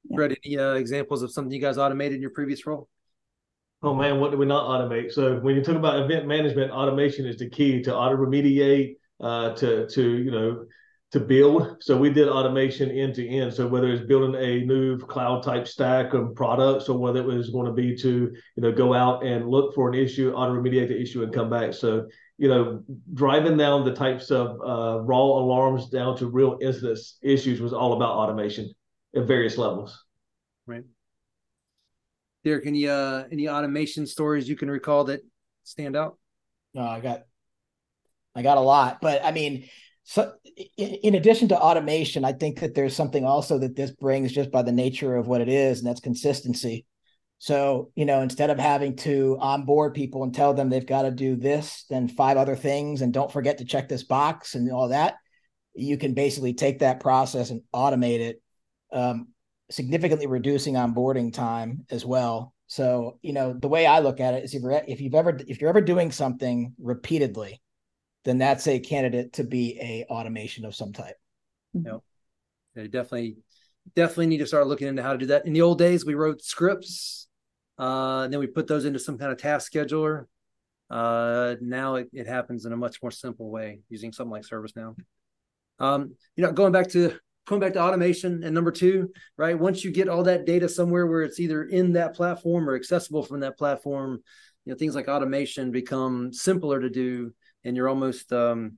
yeah. 0.06 0.16
Brett, 0.16 0.36
any 0.44 0.58
uh, 0.58 0.74
examples 0.74 1.22
of 1.22 1.32
something 1.32 1.50
you 1.50 1.62
guys 1.62 1.78
automated 1.78 2.16
in 2.16 2.20
your 2.20 2.30
previous 2.30 2.66
role 2.66 2.90
Oh 3.82 3.94
man, 3.94 4.20
what 4.20 4.30
do 4.30 4.36
we 4.36 4.46
not 4.46 4.66
automate? 4.66 5.10
So 5.12 5.38
when 5.38 5.56
you 5.56 5.62
talk 5.62 5.76
about 5.76 6.02
event 6.02 6.26
management, 6.26 6.70
automation 6.70 7.26
is 7.26 7.38
the 7.38 7.48
key 7.48 7.82
to 7.82 7.94
auto 7.94 8.16
remediate, 8.16 8.96
uh, 9.20 9.54
to 9.54 9.86
to 9.88 10.18
you 10.18 10.30
know 10.30 10.66
to 11.12 11.20
build. 11.20 11.76
So 11.80 11.96
we 11.96 12.10
did 12.10 12.28
automation 12.28 12.90
end 12.90 13.14
to 13.14 13.26
end. 13.26 13.54
So 13.54 13.66
whether 13.66 13.90
it's 13.90 14.06
building 14.06 14.40
a 14.40 14.64
new 14.66 14.98
cloud 14.98 15.42
type 15.42 15.66
stack 15.66 16.12
of 16.12 16.34
products, 16.34 16.90
or 16.90 16.98
whether 16.98 17.20
it 17.20 17.26
was 17.26 17.48
going 17.50 17.66
to 17.66 17.72
be 17.72 17.96
to 17.96 18.08
you 18.56 18.62
know 18.62 18.70
go 18.70 18.92
out 18.92 19.24
and 19.24 19.48
look 19.48 19.74
for 19.74 19.88
an 19.88 19.94
issue, 19.94 20.30
auto 20.32 20.52
remediate 20.52 20.88
the 20.88 21.00
issue, 21.00 21.22
and 21.22 21.32
come 21.32 21.48
back. 21.48 21.72
So 21.72 22.06
you 22.36 22.48
know, 22.48 22.82
driving 23.14 23.56
down 23.56 23.84
the 23.84 23.94
types 23.94 24.30
of 24.30 24.60
uh, 24.60 25.00
raw 25.00 25.22
alarms 25.22 25.88
down 25.88 26.16
to 26.18 26.26
real 26.26 26.58
incidents 26.60 27.18
issues 27.22 27.60
was 27.60 27.74
all 27.74 27.94
about 27.94 28.12
automation 28.12 28.70
at 29.14 29.26
various 29.26 29.58
levels. 29.58 30.04
Right. 30.66 30.84
Derek, 32.44 32.66
any 32.66 32.88
uh, 32.88 33.24
any 33.30 33.48
automation 33.48 34.06
stories 34.06 34.48
you 34.48 34.56
can 34.56 34.70
recall 34.70 35.04
that 35.04 35.20
stand 35.64 35.96
out? 35.96 36.18
No, 36.74 36.82
I 36.82 37.00
got, 37.00 37.22
I 38.34 38.42
got 38.42 38.58
a 38.58 38.62
lot, 38.62 39.00
but 39.00 39.24
I 39.24 39.32
mean, 39.32 39.68
so 40.04 40.32
in 40.76 41.14
addition 41.14 41.48
to 41.48 41.58
automation, 41.58 42.24
I 42.24 42.32
think 42.32 42.60
that 42.60 42.74
there's 42.74 42.96
something 42.96 43.24
also 43.24 43.58
that 43.58 43.76
this 43.76 43.90
brings 43.90 44.32
just 44.32 44.50
by 44.50 44.62
the 44.62 44.72
nature 44.72 45.16
of 45.16 45.26
what 45.26 45.40
it 45.40 45.48
is, 45.48 45.78
and 45.78 45.88
that's 45.88 46.00
consistency. 46.00 46.86
So, 47.38 47.90
you 47.94 48.04
know, 48.04 48.20
instead 48.20 48.50
of 48.50 48.58
having 48.58 48.96
to 48.96 49.38
onboard 49.40 49.94
people 49.94 50.24
and 50.24 50.34
tell 50.34 50.52
them 50.52 50.68
they've 50.68 50.84
got 50.84 51.02
to 51.02 51.10
do 51.10 51.36
this, 51.36 51.86
then 51.88 52.06
five 52.06 52.36
other 52.36 52.56
things, 52.56 53.00
and 53.00 53.14
don't 53.14 53.32
forget 53.32 53.58
to 53.58 53.64
check 53.64 53.88
this 53.88 54.02
box 54.02 54.54
and 54.54 54.70
all 54.70 54.88
that, 54.88 55.14
you 55.74 55.96
can 55.96 56.12
basically 56.12 56.52
take 56.52 56.80
that 56.80 57.00
process 57.00 57.50
and 57.50 57.62
automate 57.74 58.20
it, 58.20 58.42
um, 58.92 59.28
significantly 59.70 60.26
reducing 60.26 60.74
onboarding 60.74 61.32
time 61.32 61.86
as 61.90 62.04
well. 62.04 62.54
So, 62.66 63.18
you 63.22 63.32
know, 63.32 63.52
the 63.52 63.68
way 63.68 63.86
I 63.86 63.98
look 64.00 64.20
at 64.20 64.34
it 64.34 64.44
is 64.44 64.54
if 64.54 64.62
you're, 64.62 64.82
if 64.86 65.00
you've 65.00 65.14
ever 65.14 65.38
if 65.46 65.60
you're 65.60 65.70
ever 65.70 65.80
doing 65.80 66.12
something 66.12 66.74
repeatedly, 66.78 67.60
then 68.24 68.38
that's 68.38 68.66
a 68.68 68.78
candidate 68.78 69.34
to 69.34 69.44
be 69.44 69.78
a 69.80 70.04
automation 70.12 70.64
of 70.64 70.74
some 70.74 70.92
type. 70.92 71.16
No, 71.74 72.02
they 72.74 72.86
definitely 72.86 73.38
definitely 73.96 74.26
need 74.26 74.38
to 74.38 74.46
start 74.46 74.66
looking 74.66 74.88
into 74.88 75.02
how 75.02 75.12
to 75.12 75.18
do 75.18 75.26
that. 75.26 75.46
In 75.46 75.52
the 75.52 75.62
old 75.62 75.78
days, 75.78 76.04
we 76.04 76.14
wrote 76.14 76.42
scripts, 76.42 77.28
uh, 77.78 78.22
and 78.24 78.32
then 78.32 78.40
we 78.40 78.46
put 78.46 78.66
those 78.66 78.84
into 78.84 78.98
some 78.98 79.18
kind 79.18 79.32
of 79.32 79.38
task 79.38 79.72
scheduler. 79.72 80.26
Uh, 80.88 81.54
now 81.60 81.94
it, 81.96 82.08
it 82.12 82.26
happens 82.26 82.66
in 82.66 82.72
a 82.72 82.76
much 82.76 83.00
more 83.00 83.12
simple 83.12 83.50
way 83.50 83.80
using 83.88 84.12
something 84.12 84.32
like 84.32 84.42
ServiceNow. 84.42 84.96
Um, 85.78 86.14
you 86.36 86.44
know, 86.44 86.52
going 86.52 86.72
back 86.72 86.88
to 86.90 87.16
going 87.50 87.60
back 87.60 87.72
to 87.72 87.82
automation 87.82 88.44
and 88.44 88.54
number 88.54 88.70
two, 88.70 89.10
right? 89.36 89.58
Once 89.58 89.82
you 89.82 89.90
get 89.90 90.08
all 90.08 90.22
that 90.22 90.46
data 90.46 90.68
somewhere 90.68 91.08
where 91.08 91.22
it's 91.22 91.40
either 91.40 91.64
in 91.64 91.94
that 91.94 92.14
platform 92.14 92.68
or 92.68 92.76
accessible 92.76 93.24
from 93.24 93.40
that 93.40 93.58
platform, 93.58 94.22
you 94.64 94.72
know, 94.72 94.78
things 94.78 94.94
like 94.94 95.08
automation 95.08 95.72
become 95.72 96.32
simpler 96.32 96.80
to 96.80 96.88
do 96.88 97.34
and 97.64 97.76
you're 97.76 97.88
almost 97.88 98.32
um, 98.32 98.76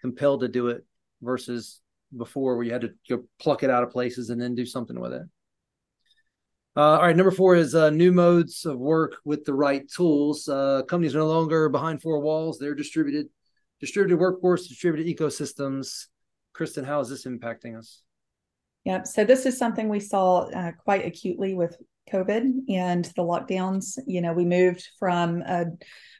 compelled 0.00 0.42
to 0.42 0.48
do 0.48 0.68
it 0.68 0.86
versus 1.20 1.80
before 2.16 2.54
where 2.54 2.64
you 2.64 2.72
had 2.72 2.82
to 2.82 2.90
go 3.08 3.24
pluck 3.40 3.64
it 3.64 3.70
out 3.70 3.82
of 3.82 3.90
places 3.90 4.30
and 4.30 4.40
then 4.40 4.54
do 4.54 4.64
something 4.64 5.00
with 5.00 5.12
it. 5.12 5.22
Uh, 6.76 6.80
all 6.80 7.02
right, 7.02 7.16
number 7.16 7.32
four 7.32 7.56
is 7.56 7.74
uh, 7.74 7.90
new 7.90 8.12
modes 8.12 8.64
of 8.64 8.78
work 8.78 9.16
with 9.24 9.44
the 9.44 9.52
right 9.52 9.82
tools. 9.90 10.48
Uh, 10.48 10.82
companies 10.88 11.16
are 11.16 11.18
no 11.18 11.26
longer 11.26 11.68
behind 11.68 12.00
four 12.00 12.20
walls; 12.20 12.58
they're 12.58 12.74
distributed, 12.74 13.26
distributed 13.80 14.18
workforce, 14.18 14.68
distributed 14.68 15.06
ecosystems. 15.14 16.06
Kristen, 16.52 16.84
how 16.84 17.00
is 17.00 17.08
this 17.08 17.26
impacting 17.26 17.76
us? 17.76 18.02
Yep. 18.84 19.06
So 19.06 19.24
this 19.24 19.46
is 19.46 19.58
something 19.58 19.88
we 19.88 20.00
saw 20.00 20.48
uh, 20.50 20.72
quite 20.72 21.06
acutely 21.06 21.54
with 21.54 21.76
COVID 22.12 22.68
and 22.68 23.04
the 23.16 23.22
lockdowns. 23.22 23.98
You 24.06 24.20
know, 24.20 24.32
we 24.32 24.44
moved 24.44 24.88
from 24.98 25.42
a 25.42 25.66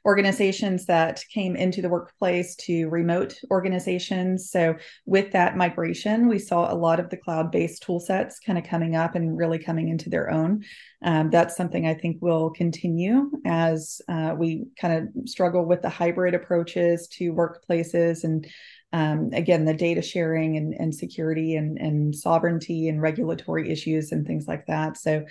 organizations 0.04 0.86
that 0.86 1.22
came 1.32 1.54
into 1.54 1.80
the 1.80 1.88
workplace 1.88 2.56
to 2.56 2.88
remote 2.88 3.34
organizations. 3.50 4.50
So, 4.50 4.74
with 5.06 5.32
that 5.32 5.56
migration, 5.56 6.28
we 6.28 6.38
saw 6.38 6.72
a 6.72 6.74
lot 6.74 6.98
of 6.98 7.10
the 7.10 7.16
cloud 7.16 7.52
based 7.52 7.82
tool 7.82 8.00
sets 8.00 8.40
kind 8.40 8.58
of 8.58 8.64
coming 8.64 8.96
up 8.96 9.14
and 9.14 9.36
really 9.36 9.58
coming 9.58 9.88
into 9.88 10.10
their 10.10 10.30
own. 10.30 10.64
Um, 11.04 11.30
that's 11.30 11.56
something 11.56 11.86
I 11.86 11.94
think 11.94 12.18
will 12.20 12.50
continue 12.50 13.30
as 13.44 14.00
uh, 14.08 14.34
we 14.36 14.66
kind 14.80 15.08
of 15.16 15.28
struggle 15.28 15.64
with 15.64 15.82
the 15.82 15.88
hybrid 15.88 16.34
approaches 16.34 17.08
to 17.18 17.32
workplaces 17.32 18.24
and 18.24 18.46
um, 18.92 19.30
again 19.32 19.64
the 19.64 19.74
data 19.74 20.02
sharing 20.02 20.56
and, 20.56 20.74
and 20.74 20.94
security 20.94 21.56
and, 21.56 21.78
and 21.78 22.14
sovereignty 22.14 22.88
and 22.88 23.00
regulatory 23.00 23.70
issues 23.70 24.12
and 24.12 24.26
things 24.26 24.46
like 24.46 24.66
that. 24.66 24.96
So 24.96 25.24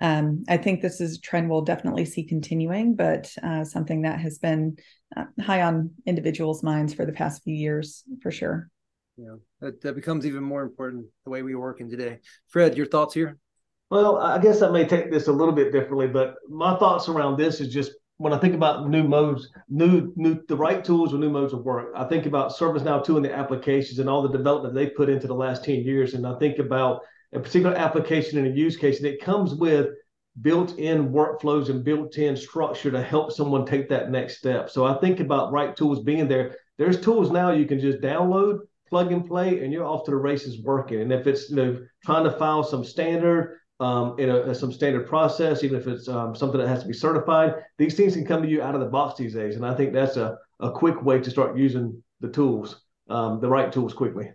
um, 0.00 0.44
i 0.48 0.56
think 0.56 0.80
this 0.80 1.00
is 1.00 1.16
a 1.16 1.20
trend 1.20 1.50
we'll 1.50 1.62
definitely 1.62 2.04
see 2.04 2.24
continuing 2.24 2.94
but 2.94 3.34
uh, 3.42 3.64
something 3.64 4.02
that 4.02 4.20
has 4.20 4.38
been 4.38 4.76
uh, 5.16 5.24
high 5.40 5.62
on 5.62 5.90
individuals 6.06 6.62
minds 6.62 6.94
for 6.94 7.04
the 7.04 7.12
past 7.12 7.42
few 7.42 7.54
years 7.54 8.04
for 8.22 8.30
sure. 8.30 8.70
Yeah 9.16 9.36
that, 9.60 9.80
that 9.82 9.94
becomes 9.94 10.26
even 10.26 10.42
more 10.42 10.62
important 10.62 11.06
the 11.24 11.30
way 11.30 11.42
we 11.42 11.54
work 11.54 11.80
in 11.80 11.90
today. 11.90 12.18
Fred 12.48 12.76
your 12.76 12.86
thoughts 12.86 13.14
here? 13.14 13.38
Well, 13.90 14.18
I 14.18 14.38
guess 14.38 14.60
I 14.60 14.70
may 14.70 14.86
take 14.86 15.10
this 15.10 15.28
a 15.28 15.32
little 15.32 15.54
bit 15.54 15.72
differently, 15.72 16.08
but 16.08 16.34
my 16.48 16.76
thoughts 16.78 17.08
around 17.08 17.38
this 17.38 17.60
is 17.60 17.72
just 17.72 17.92
when 18.18 18.32
I 18.32 18.38
think 18.38 18.54
about 18.54 18.88
new 18.88 19.04
modes, 19.04 19.48
new 19.68 20.12
new 20.16 20.42
the 20.48 20.56
right 20.56 20.84
tools 20.84 21.14
or 21.14 21.18
new 21.18 21.30
modes 21.30 21.52
of 21.52 21.64
work, 21.64 21.92
I 21.94 22.04
think 22.04 22.26
about 22.26 22.52
ServiceNow 22.52 23.04
too 23.04 23.16
and 23.16 23.24
the 23.24 23.32
applications 23.34 24.00
and 24.00 24.08
all 24.08 24.22
the 24.22 24.36
development 24.36 24.74
they 24.74 24.90
put 24.90 25.08
into 25.08 25.28
the 25.28 25.34
last 25.34 25.64
10 25.64 25.76
years. 25.76 26.14
And 26.14 26.26
I 26.26 26.36
think 26.38 26.58
about 26.58 27.00
a 27.32 27.38
particular 27.38 27.76
application 27.76 28.38
and 28.38 28.48
a 28.48 28.56
use 28.56 28.76
case 28.76 29.00
that 29.00 29.20
comes 29.20 29.54
with 29.54 29.90
built-in 30.42 31.10
workflows 31.10 31.68
and 31.68 31.84
built-in 31.84 32.36
structure 32.36 32.90
to 32.90 33.02
help 33.02 33.32
someone 33.32 33.64
take 33.64 33.88
that 33.88 34.10
next 34.10 34.38
step. 34.38 34.68
So 34.70 34.84
I 34.84 34.98
think 34.98 35.20
about 35.20 35.52
right 35.52 35.74
tools 35.74 36.02
being 36.02 36.28
there. 36.28 36.56
There's 36.76 37.00
tools 37.00 37.30
now 37.30 37.52
you 37.52 37.66
can 37.66 37.80
just 37.80 38.00
download, 38.00 38.60
plug 38.88 39.12
and 39.12 39.26
play, 39.26 39.62
and 39.62 39.72
you're 39.72 39.86
off 39.86 40.04
to 40.04 40.10
the 40.10 40.16
races 40.16 40.60
working. 40.62 41.02
And 41.02 41.12
if 41.12 41.26
it's 41.28 41.50
you 41.50 41.56
know 41.56 41.86
trying 42.04 42.24
to 42.24 42.32
file 42.32 42.64
some 42.64 42.84
standard 42.84 43.57
um, 43.80 44.18
in 44.18 44.28
a, 44.28 44.54
some 44.54 44.72
standard 44.72 45.06
process, 45.06 45.62
even 45.62 45.78
if 45.78 45.86
it's 45.86 46.08
um, 46.08 46.34
something 46.34 46.60
that 46.60 46.68
has 46.68 46.82
to 46.82 46.88
be 46.88 46.94
certified. 46.94 47.54
These 47.76 47.94
things 47.94 48.14
can 48.14 48.26
come 48.26 48.42
to 48.42 48.48
you 48.48 48.62
out 48.62 48.74
of 48.74 48.80
the 48.80 48.88
box 48.88 49.18
these 49.18 49.34
days, 49.34 49.56
and 49.56 49.64
I 49.64 49.74
think 49.74 49.92
that's 49.92 50.16
a, 50.16 50.38
a 50.60 50.70
quick 50.70 51.02
way 51.02 51.20
to 51.20 51.30
start 51.30 51.56
using 51.56 52.02
the 52.20 52.28
tools, 52.28 52.82
um, 53.08 53.40
the 53.40 53.48
right 53.48 53.72
tools 53.72 53.94
quickly. 53.94 54.30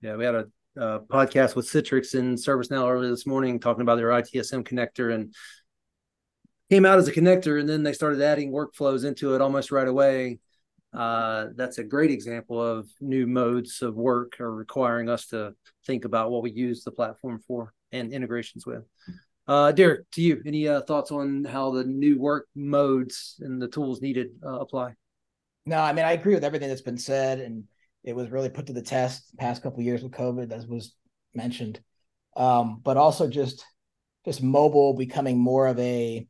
Yeah, 0.00 0.16
we 0.16 0.24
had 0.24 0.34
a, 0.34 0.46
podcast 0.76 1.56
with 1.56 1.66
Citrix 1.66 2.16
and 2.16 2.38
ServiceNow 2.38 2.88
earlier 2.88 3.10
this 3.10 3.26
morning 3.26 3.58
talking 3.58 3.82
about 3.82 3.96
their 3.96 4.10
ITSM 4.10 4.62
connector 4.62 5.12
and 5.12 5.34
came 6.70 6.86
out 6.86 6.98
as 6.98 7.08
a 7.08 7.12
connector, 7.12 7.58
and 7.58 7.68
then 7.68 7.82
they 7.82 7.92
started 7.92 8.22
adding 8.22 8.52
workflows 8.52 9.04
into 9.04 9.34
it 9.34 9.40
almost 9.40 9.72
right 9.72 9.88
away. 9.88 10.38
Uh, 10.94 11.48
that's 11.56 11.78
a 11.78 11.84
great 11.84 12.12
example 12.12 12.62
of 12.62 12.88
new 13.00 13.26
modes 13.26 13.82
of 13.82 13.96
work 13.96 14.40
are 14.40 14.54
requiring 14.54 15.08
us 15.08 15.26
to 15.26 15.52
think 15.84 16.04
about 16.04 16.30
what 16.30 16.44
we 16.44 16.52
use 16.52 16.84
the 16.84 16.92
platform 16.92 17.40
for 17.40 17.74
and 17.92 18.12
integrations 18.12 18.66
with. 18.66 18.84
Uh, 19.46 19.72
Derek, 19.72 20.10
to 20.12 20.20
you, 20.20 20.42
any 20.44 20.68
uh, 20.68 20.82
thoughts 20.82 21.10
on 21.10 21.44
how 21.44 21.70
the 21.70 21.84
new 21.84 22.18
work 22.18 22.46
modes 22.54 23.36
and 23.40 23.60
the 23.60 23.68
tools 23.68 24.02
needed 24.02 24.28
uh, 24.44 24.58
apply? 24.58 24.94
No, 25.64 25.78
I 25.78 25.92
mean 25.92 26.04
I 26.04 26.12
agree 26.12 26.34
with 26.34 26.44
everything 26.44 26.68
that's 26.68 26.82
been 26.82 26.98
said, 26.98 27.40
and 27.40 27.64
it 28.04 28.14
was 28.14 28.30
really 28.30 28.50
put 28.50 28.66
to 28.66 28.72
the 28.72 28.82
test 28.82 29.30
the 29.30 29.36
past 29.38 29.62
couple 29.62 29.82
years 29.82 30.02
with 30.02 30.12
COVID, 30.12 30.52
as 30.52 30.66
was 30.66 30.94
mentioned. 31.34 31.80
Um, 32.36 32.80
but 32.82 32.96
also 32.96 33.28
just 33.28 33.64
just 34.24 34.42
mobile 34.42 34.94
becoming 34.94 35.38
more 35.38 35.66
of 35.66 35.78
a 35.78 36.26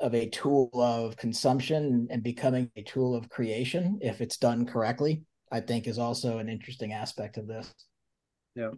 of 0.00 0.14
a 0.14 0.28
tool 0.30 0.70
of 0.74 1.16
consumption 1.16 2.08
and 2.10 2.22
becoming 2.22 2.70
a 2.76 2.82
tool 2.82 3.14
of 3.14 3.28
creation 3.28 3.98
if 4.02 4.20
it's 4.20 4.36
done 4.36 4.66
correctly, 4.66 5.22
I 5.50 5.60
think 5.60 5.86
is 5.86 5.98
also 5.98 6.38
an 6.38 6.48
interesting 6.48 6.92
aspect 6.92 7.36
of 7.36 7.46
this. 7.46 7.72
Yeah. 8.56 8.70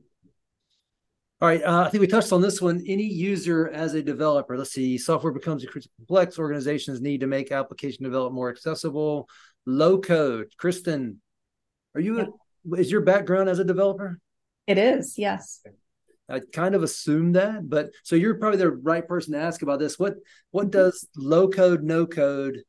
All 1.44 1.50
right, 1.50 1.62
uh, 1.62 1.82
I 1.82 1.90
think 1.90 2.00
we 2.00 2.06
touched 2.06 2.32
on 2.32 2.40
this 2.40 2.62
one. 2.62 2.82
Any 2.88 3.04
user 3.04 3.68
as 3.68 3.92
a 3.92 4.02
developer, 4.02 4.56
let's 4.56 4.72
see, 4.72 4.96
software 4.96 5.30
becomes 5.30 5.62
increasingly 5.62 5.92
complex. 5.98 6.38
Organizations 6.38 7.02
need 7.02 7.20
to 7.20 7.26
make 7.26 7.52
application 7.52 8.02
development 8.02 8.34
more 8.34 8.48
accessible. 8.48 9.28
Low 9.66 10.00
code. 10.00 10.54
Kristen, 10.56 11.20
are 11.94 12.00
you? 12.00 12.16
Yeah. 12.16 12.78
Is 12.78 12.90
your 12.90 13.02
background 13.02 13.50
as 13.50 13.58
a 13.58 13.64
developer? 13.64 14.18
It 14.66 14.78
is, 14.78 15.18
yes. 15.18 15.60
I 16.30 16.40
kind 16.50 16.74
of 16.74 16.82
assumed 16.82 17.34
that, 17.34 17.68
but 17.68 17.90
so 18.04 18.16
you're 18.16 18.38
probably 18.38 18.60
the 18.60 18.70
right 18.70 19.06
person 19.06 19.34
to 19.34 19.38
ask 19.38 19.60
about 19.60 19.80
this. 19.80 19.98
What 19.98 20.14
what 20.50 20.70
does 20.70 21.06
low 21.14 21.50
code, 21.50 21.82
no 21.82 22.06
code 22.06 22.62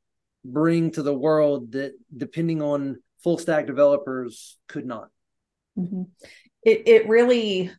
bring 0.44 0.92
to 0.92 1.02
the 1.02 1.16
world 1.16 1.72
that, 1.72 1.94
depending 2.18 2.62
on 2.62 2.98
full 3.24 3.38
stack 3.38 3.68
developers, 3.68 4.58
could 4.68 4.86
not? 4.86 5.08
Mm-hmm. 5.80 6.04
It 6.64 6.84
it 6.88 7.08
really 7.08 7.72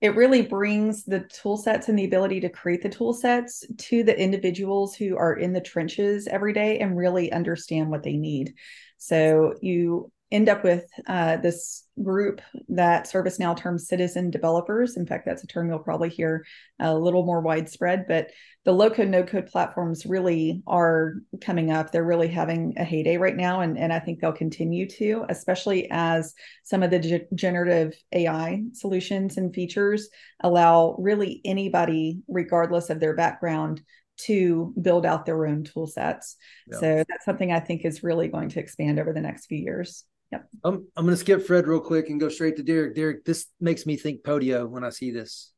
it 0.00 0.14
really 0.14 0.42
brings 0.42 1.04
the 1.04 1.20
tool 1.20 1.56
sets 1.56 1.88
and 1.88 1.98
the 1.98 2.04
ability 2.04 2.40
to 2.40 2.48
create 2.48 2.82
the 2.82 2.88
tool 2.88 3.12
sets 3.12 3.64
to 3.76 4.04
the 4.04 4.18
individuals 4.18 4.94
who 4.94 5.16
are 5.16 5.34
in 5.34 5.52
the 5.52 5.60
trenches 5.60 6.28
every 6.28 6.52
day 6.52 6.78
and 6.78 6.96
really 6.96 7.32
understand 7.32 7.90
what 7.90 8.04
they 8.04 8.16
need. 8.16 8.54
So 8.96 9.54
you 9.60 10.12
end 10.30 10.48
up 10.48 10.62
with 10.62 10.84
uh, 11.06 11.38
this 11.38 11.84
group 12.02 12.40
that 12.68 13.06
ServiceNow 13.06 13.56
terms 13.56 13.88
citizen 13.88 14.30
developers. 14.30 14.96
In 14.96 15.06
fact, 15.06 15.24
that's 15.24 15.42
a 15.42 15.46
term 15.46 15.68
you'll 15.68 15.78
probably 15.78 16.10
hear 16.10 16.44
a 16.78 16.94
little 16.94 17.24
more 17.24 17.40
widespread, 17.40 18.06
but 18.06 18.30
the 18.64 18.72
low 18.72 18.90
code, 18.90 19.08
no 19.08 19.22
code 19.22 19.46
platforms 19.46 20.04
really 20.04 20.62
are 20.66 21.14
coming 21.40 21.70
up. 21.72 21.90
They're 21.90 22.04
really 22.04 22.28
having 22.28 22.74
a 22.76 22.84
heyday 22.84 23.16
right 23.16 23.36
now. 23.36 23.60
And, 23.60 23.78
and 23.78 23.92
I 23.92 24.00
think 24.00 24.20
they'll 24.20 24.32
continue 24.32 24.86
to, 24.90 25.24
especially 25.30 25.88
as 25.90 26.34
some 26.62 26.82
of 26.82 26.90
the 26.90 26.98
ge- 26.98 27.34
generative 27.34 27.94
AI 28.12 28.64
solutions 28.74 29.38
and 29.38 29.54
features 29.54 30.10
allow 30.40 30.94
really 30.98 31.40
anybody, 31.44 32.20
regardless 32.28 32.90
of 32.90 33.00
their 33.00 33.14
background, 33.14 33.80
to 34.18 34.74
build 34.80 35.06
out 35.06 35.24
their 35.24 35.46
own 35.46 35.64
tool 35.64 35.86
sets. 35.86 36.36
Yeah. 36.70 36.78
So 36.78 37.04
that's 37.08 37.24
something 37.24 37.52
I 37.52 37.60
think 37.60 37.84
is 37.84 38.02
really 38.02 38.28
going 38.28 38.50
to 38.50 38.60
expand 38.60 38.98
over 38.98 39.12
the 39.12 39.20
next 39.20 39.46
few 39.46 39.58
years. 39.58 40.04
Yep. 40.32 40.48
I'm 40.64 40.86
I'm 40.96 41.04
going 41.04 41.14
to 41.14 41.20
skip 41.20 41.46
Fred 41.46 41.66
real 41.66 41.80
quick 41.80 42.10
and 42.10 42.20
go 42.20 42.28
straight 42.28 42.56
to 42.56 42.62
Derek. 42.62 42.94
Derek, 42.94 43.24
this 43.24 43.46
makes 43.60 43.86
me 43.86 43.96
think 43.96 44.22
Podio 44.22 44.68
when 44.68 44.84
I 44.84 44.90
see 44.90 45.10
this. 45.10 45.52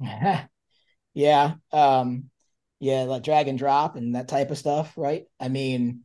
yeah. 1.14 1.54
Um, 1.72 2.30
yeah, 2.80 3.02
like 3.04 3.22
drag 3.22 3.48
and 3.48 3.58
drop 3.58 3.96
and 3.96 4.14
that 4.14 4.28
type 4.28 4.50
of 4.50 4.58
stuff, 4.58 4.92
right? 4.96 5.24
I 5.38 5.48
mean, 5.48 6.00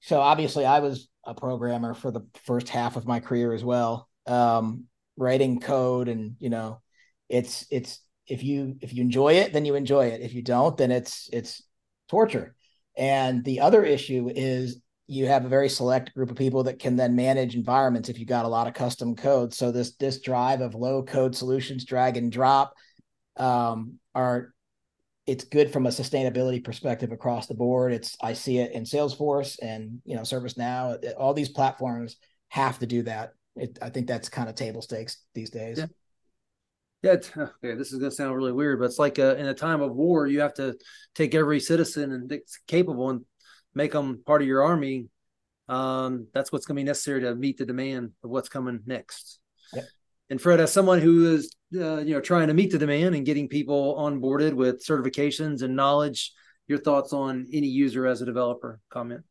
so 0.00 0.20
obviously 0.20 0.64
I 0.64 0.80
was 0.80 1.08
a 1.24 1.34
programmer 1.34 1.94
for 1.94 2.10
the 2.10 2.22
first 2.44 2.68
half 2.68 2.96
of 2.96 3.06
my 3.06 3.20
career 3.20 3.52
as 3.52 3.64
well. 3.64 4.08
Um, 4.26 4.84
writing 5.16 5.60
code 5.60 6.08
and 6.08 6.36
you 6.38 6.50
know, 6.50 6.80
it's 7.28 7.66
it's 7.70 8.00
if 8.26 8.42
you 8.44 8.76
if 8.80 8.92
you 8.92 9.02
enjoy 9.02 9.34
it, 9.34 9.52
then 9.52 9.64
you 9.64 9.74
enjoy 9.74 10.06
it. 10.06 10.20
If 10.20 10.34
you 10.34 10.42
don't, 10.42 10.76
then 10.76 10.90
it's 10.90 11.28
it's 11.32 11.62
torture. 12.08 12.54
And 12.96 13.42
the 13.42 13.60
other 13.60 13.84
issue 13.84 14.30
is 14.34 14.80
you 15.06 15.26
have 15.26 15.44
a 15.44 15.48
very 15.48 15.68
select 15.68 16.14
group 16.14 16.30
of 16.30 16.36
people 16.36 16.64
that 16.64 16.78
can 16.78 16.96
then 16.96 17.16
manage 17.16 17.54
environments 17.54 18.08
if 18.08 18.18
you 18.18 18.26
got 18.26 18.44
a 18.44 18.48
lot 18.48 18.66
of 18.66 18.74
custom 18.74 19.14
code. 19.16 19.52
So 19.52 19.70
this 19.70 19.96
this 19.96 20.20
drive 20.20 20.60
of 20.60 20.74
low 20.74 21.02
code 21.02 21.34
solutions, 21.34 21.84
drag 21.84 22.16
and 22.16 22.30
drop, 22.30 22.74
um, 23.36 23.98
are 24.14 24.54
it's 25.26 25.44
good 25.44 25.72
from 25.72 25.86
a 25.86 25.90
sustainability 25.90 26.62
perspective 26.62 27.12
across 27.12 27.46
the 27.46 27.54
board. 27.54 27.92
It's 27.92 28.16
I 28.20 28.32
see 28.32 28.58
it 28.58 28.72
in 28.72 28.84
Salesforce 28.84 29.58
and 29.60 30.00
you 30.04 30.16
know 30.16 30.22
ServiceNow. 30.22 31.14
All 31.18 31.34
these 31.34 31.50
platforms 31.50 32.16
have 32.48 32.78
to 32.80 32.86
do 32.86 33.02
that. 33.02 33.32
It, 33.56 33.78
I 33.82 33.90
think 33.90 34.06
that's 34.06 34.28
kind 34.28 34.48
of 34.48 34.54
table 34.54 34.82
stakes 34.82 35.18
these 35.34 35.50
days. 35.50 35.78
Yeah. 35.78 35.86
Yeah, 37.02 37.16
okay, 37.36 37.74
this 37.74 37.92
is 37.92 37.98
going 37.98 38.10
to 38.10 38.16
sound 38.16 38.36
really 38.36 38.52
weird, 38.52 38.78
but 38.78 38.84
it's 38.84 38.98
like 38.98 39.18
a, 39.18 39.36
in 39.36 39.46
a 39.46 39.54
time 39.54 39.80
of 39.80 39.92
war, 39.92 40.28
you 40.28 40.40
have 40.40 40.54
to 40.54 40.76
take 41.16 41.34
every 41.34 41.58
citizen 41.58 42.12
and 42.12 42.32
capable 42.68 43.10
and 43.10 43.24
make 43.74 43.92
them 43.92 44.22
part 44.26 44.42
of 44.42 44.48
your 44.48 44.62
army. 44.62 45.06
Um, 45.68 46.26
that's 46.34 46.52
what's 46.52 46.66
going 46.66 46.76
to 46.76 46.80
be 46.80 46.86
necessary 46.86 47.22
to 47.22 47.34
meet 47.34 47.58
the 47.58 47.66
demand 47.66 48.10
of 48.22 48.30
what's 48.30 48.48
coming 48.48 48.80
next. 48.86 49.38
Yep. 49.74 49.84
And 50.30 50.40
Fred, 50.40 50.60
as 50.60 50.72
someone 50.72 51.00
who 51.00 51.34
is 51.34 51.54
uh, 51.74 51.98
you 51.98 52.14
know 52.14 52.20
trying 52.20 52.48
to 52.48 52.54
meet 52.54 52.72
the 52.72 52.78
demand 52.78 53.14
and 53.14 53.26
getting 53.26 53.48
people 53.48 53.96
onboarded 53.96 54.54
with 54.54 54.84
certifications 54.84 55.62
and 55.62 55.76
knowledge, 55.76 56.32
your 56.68 56.78
thoughts 56.78 57.12
on 57.12 57.46
any 57.52 57.68
user 57.68 58.06
as 58.06 58.22
a 58.22 58.26
developer? 58.26 58.80
Comment. 58.90 59.22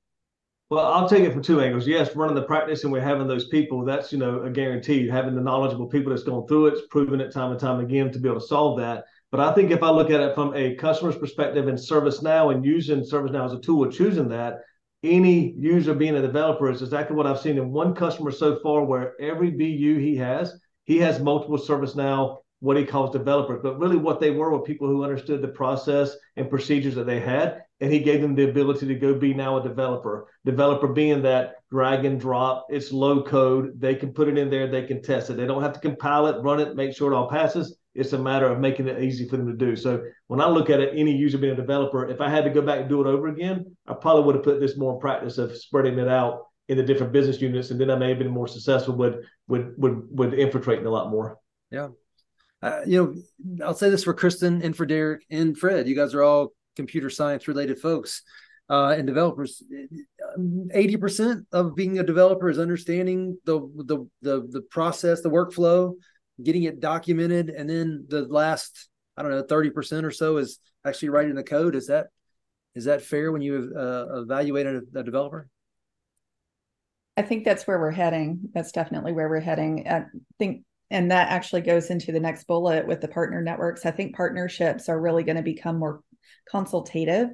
Well, 0.70 0.86
I'll 0.86 1.10
take 1.10 1.26
it 1.26 1.34
from 1.34 1.42
two 1.42 1.60
angles. 1.60 1.86
Yes, 1.86 2.16
running 2.16 2.36
the 2.36 2.44
practice 2.44 2.86
and 2.86 2.94
we're 2.94 3.02
having 3.02 3.28
those 3.28 3.50
people, 3.50 3.84
that's, 3.84 4.14
you 4.14 4.18
know, 4.18 4.44
a 4.44 4.50
guarantee. 4.50 5.06
Having 5.06 5.36
the 5.36 5.42
knowledgeable 5.42 5.88
people 5.88 6.12
that's 6.12 6.24
gone 6.24 6.48
through 6.48 6.68
it, 6.68 6.76
it's 6.76 6.88
proven 6.90 7.20
it 7.20 7.34
time 7.34 7.52
and 7.52 7.60
time 7.60 7.82
again 7.82 8.10
to 8.10 8.20
be 8.20 8.30
able 8.30 8.40
to 8.40 8.48
solve 8.48 8.80
that. 8.80 9.04
But 9.32 9.40
I 9.40 9.54
think 9.54 9.72
if 9.72 9.82
I 9.82 9.90
look 9.90 10.10
at 10.10 10.20
it 10.20 10.36
from 10.36 10.54
a 10.56 10.76
customer's 10.76 11.18
perspective 11.18 11.68
and 11.68 11.78
ServiceNow 11.78 12.54
and 12.54 12.66
using 12.66 13.00
ServiceNow 13.00 13.46
as 13.46 13.54
a 13.54 13.60
tool 13.60 13.86
or 13.86 13.92
choosing 13.92 14.28
that, 14.30 14.60
any 15.04 15.54
user 15.58 15.94
being 15.94 16.16
a 16.16 16.22
developer 16.22 16.70
is 16.70 16.82
exactly 16.82 17.16
what 17.16 17.26
I've 17.26 17.40
seen 17.40 17.58
in 17.58 17.72
one 17.72 17.96
customer 17.96 18.32
so 18.32 18.60
far 18.62 18.84
where 18.84 19.20
every 19.22 19.50
BU 19.50 20.00
he 20.00 20.18
has, 20.18 20.60
he 20.84 20.98
has 21.00 21.20
multiple 21.20 21.58
ServiceNow 21.58 22.38
what 22.62 22.78
he 22.78 22.86
calls 22.86 23.10
developers, 23.10 23.60
but 23.64 23.80
really 23.80 23.98
what 23.98 24.20
they 24.20 24.30
were 24.30 24.52
were 24.52 24.62
people 24.62 24.88
who 24.88 25.04
understood 25.04 25.42
the 25.42 25.48
process 25.48 26.16
and 26.38 26.50
procedures 26.50 26.94
that 26.94 27.08
they 27.08 27.20
had. 27.20 27.64
And 27.80 27.92
he 27.92 28.00
gave 28.00 28.22
them 28.22 28.36
the 28.36 28.48
ability 28.48 28.86
to 28.86 28.96
go 28.96 29.16
be 29.16 29.34
now 29.34 29.58
a 29.58 29.64
developer. 29.64 30.28
Developer 30.46 30.88
being 30.88 31.24
that 31.24 31.56
drag 31.72 32.06
and 32.06 32.20
drop, 32.20 32.68
it's 32.70 32.92
low 32.92 33.24
code. 33.24 33.82
They 33.82 33.96
can 33.96 34.14
put 34.14 34.28
it 34.28 34.38
in 34.38 34.52
there, 34.52 34.68
they 34.68 34.84
can 34.84 35.02
test 35.02 35.32
it. 35.32 35.38
They 35.38 35.48
don't 35.48 35.64
have 35.64 35.74
to 35.74 35.80
compile 35.80 36.28
it, 36.28 36.44
run 36.44 36.60
it, 36.60 36.76
make 36.76 36.96
sure 36.96 37.12
it 37.12 37.16
all 37.16 37.28
passes. 37.28 37.76
It's 37.94 38.14
a 38.14 38.18
matter 38.18 38.48
of 38.48 38.60
making 38.60 38.88
it 38.88 39.04
easy 39.04 39.28
for 39.28 39.38
them 39.38 39.48
to 39.48 39.66
do. 39.66 39.76
So 39.76 40.04
when 40.28 40.40
I 40.40 40.48
look 40.48 40.70
at 40.70 40.80
it, 40.80 40.94
any 40.96 41.12
user 41.12 41.38
being 41.38 41.54
a 41.54 41.56
developer, 41.58 42.08
if 42.08 42.22
I 42.22 42.30
had 42.30 42.46
to 42.46 42.50
go 42.50 42.62
back 42.62 42.80
and 42.80 42.90
do 42.90 43.02
it 43.02 43.08
over 43.08 43.28
again, 43.28 43.76
I 43.86 43.94
probably 43.94 44.24
would 44.24 44.36
have 44.36 44.46
put 44.46 44.60
this 44.60 44.78
more 44.78 44.94
in 44.94 45.00
practice 45.00 45.38
of 45.38 45.58
spreading 45.58 46.00
it 46.00 46.08
out 46.08 46.44
in 46.70 46.78
the 46.78 46.84
different 46.84 47.12
business 47.12 47.42
units, 47.42 47.70
and 47.70 47.82
then 47.82 47.92
I 47.92 47.98
may 47.98 48.10
have 48.10 48.20
been 48.20 48.30
more 48.30 48.48
successful 48.48 48.96
with 48.96 49.16
with 49.50 49.74
with 49.78 50.08
with 50.10 50.34
infiltrating 50.34 50.86
a 50.86 50.90
lot 50.90 51.10
more. 51.10 51.38
Yeah, 51.70 51.90
uh, 52.62 52.80
you 52.86 53.24
know, 53.58 53.66
I'll 53.66 53.74
say 53.74 53.90
this 53.90 54.06
for 54.06 54.14
Kristen 54.14 54.62
and 54.62 54.74
for 54.76 54.86
Derek 54.86 55.26
and 55.30 55.58
Fred. 55.58 55.90
You 55.90 55.96
guys 55.96 56.14
are 56.14 56.24
all 56.24 56.54
computer 56.78 57.10
science 57.10 57.50
related 57.50 57.80
folks 57.80 58.22
uh, 58.70 58.96
and 58.98 59.06
developers. 59.06 59.62
Eighty 60.74 60.96
percent 60.96 61.46
of 61.52 61.76
being 61.76 62.00
a 62.00 62.04
developer 62.04 62.50
is 62.50 62.58
understanding 62.58 63.38
the, 63.44 63.60
the 63.76 64.08
the 64.22 64.48
the 64.50 64.62
process, 64.62 65.22
the 65.22 65.30
workflow, 65.30 65.96
getting 66.44 66.64
it 66.64 66.80
documented, 66.80 67.50
and 67.50 67.70
then 67.70 68.06
the 68.08 68.24
last 68.24 68.90
I 69.18 69.22
don't 69.22 69.32
know 69.32 69.44
thirty 69.44 69.70
percent 69.70 70.06
or 70.06 70.12
so 70.12 70.38
is 70.38 70.60
actually 70.86 71.10
writing 71.10 71.36
the 71.36 71.44
code. 71.44 71.76
Is 71.76 71.88
that 71.88 72.08
is 72.76 72.86
that 72.86 73.02
fair 73.02 73.32
when 73.32 73.42
you 73.42 73.74
uh, 73.78 74.22
evaluate 74.22 74.66
a, 74.66 74.82
a 74.96 75.04
developer? 75.04 75.48
I 77.18 77.24
think 77.24 77.44
that's 77.44 77.68
where 77.68 77.80
we're 77.80 77.92
heading. 77.92 78.50
That's 78.54 78.72
definitely 78.72 79.12
where 79.12 79.30
we're 79.30 79.42
heading. 79.42 79.88
I 79.88 80.06
think 80.40 80.64
and 80.92 81.10
that 81.10 81.30
actually 81.30 81.62
goes 81.62 81.90
into 81.90 82.12
the 82.12 82.20
next 82.20 82.46
bullet 82.46 82.86
with 82.86 83.00
the 83.00 83.08
partner 83.08 83.42
networks. 83.42 83.86
I 83.86 83.92
think 83.92 84.16
partnerships 84.16 84.90
are 84.90 85.00
really 85.00 85.24
going 85.24 85.38
to 85.38 85.42
become 85.42 85.80
more 85.80 86.04
consultative, 86.50 87.30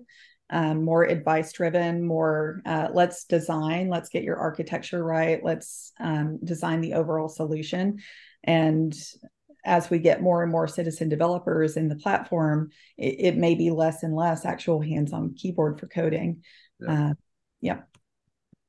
um, 0.51 0.85
more 0.85 1.03
advice 1.03 1.51
driven, 1.53 2.05
more 2.05 2.61
uh, 2.65 2.89
let's 2.93 3.25
design, 3.25 3.89
let's 3.89 4.09
get 4.09 4.23
your 4.23 4.37
architecture 4.37 5.03
right, 5.03 5.43
let's 5.43 5.91
um, 5.99 6.39
design 6.43 6.81
the 6.81 6.93
overall 6.93 7.29
solution. 7.29 7.97
And 8.43 8.95
as 9.65 9.89
we 9.89 9.99
get 9.99 10.21
more 10.21 10.43
and 10.43 10.51
more 10.51 10.67
citizen 10.67 11.09
developers 11.09 11.75
in 11.75 11.89
the 11.89 11.95
platform, 11.95 12.69
it, 12.97 13.15
it 13.19 13.37
may 13.37 13.55
be 13.55 13.69
less 13.69 14.03
and 14.03 14.15
less 14.15 14.45
actual 14.45 14.81
hands 14.81 15.11
on 15.11 15.35
keyboard 15.35 15.79
for 15.79 15.87
coding. 15.87 16.43
Yeah. 16.79 17.09
Uh, 17.09 17.13
yeah. 17.59 17.79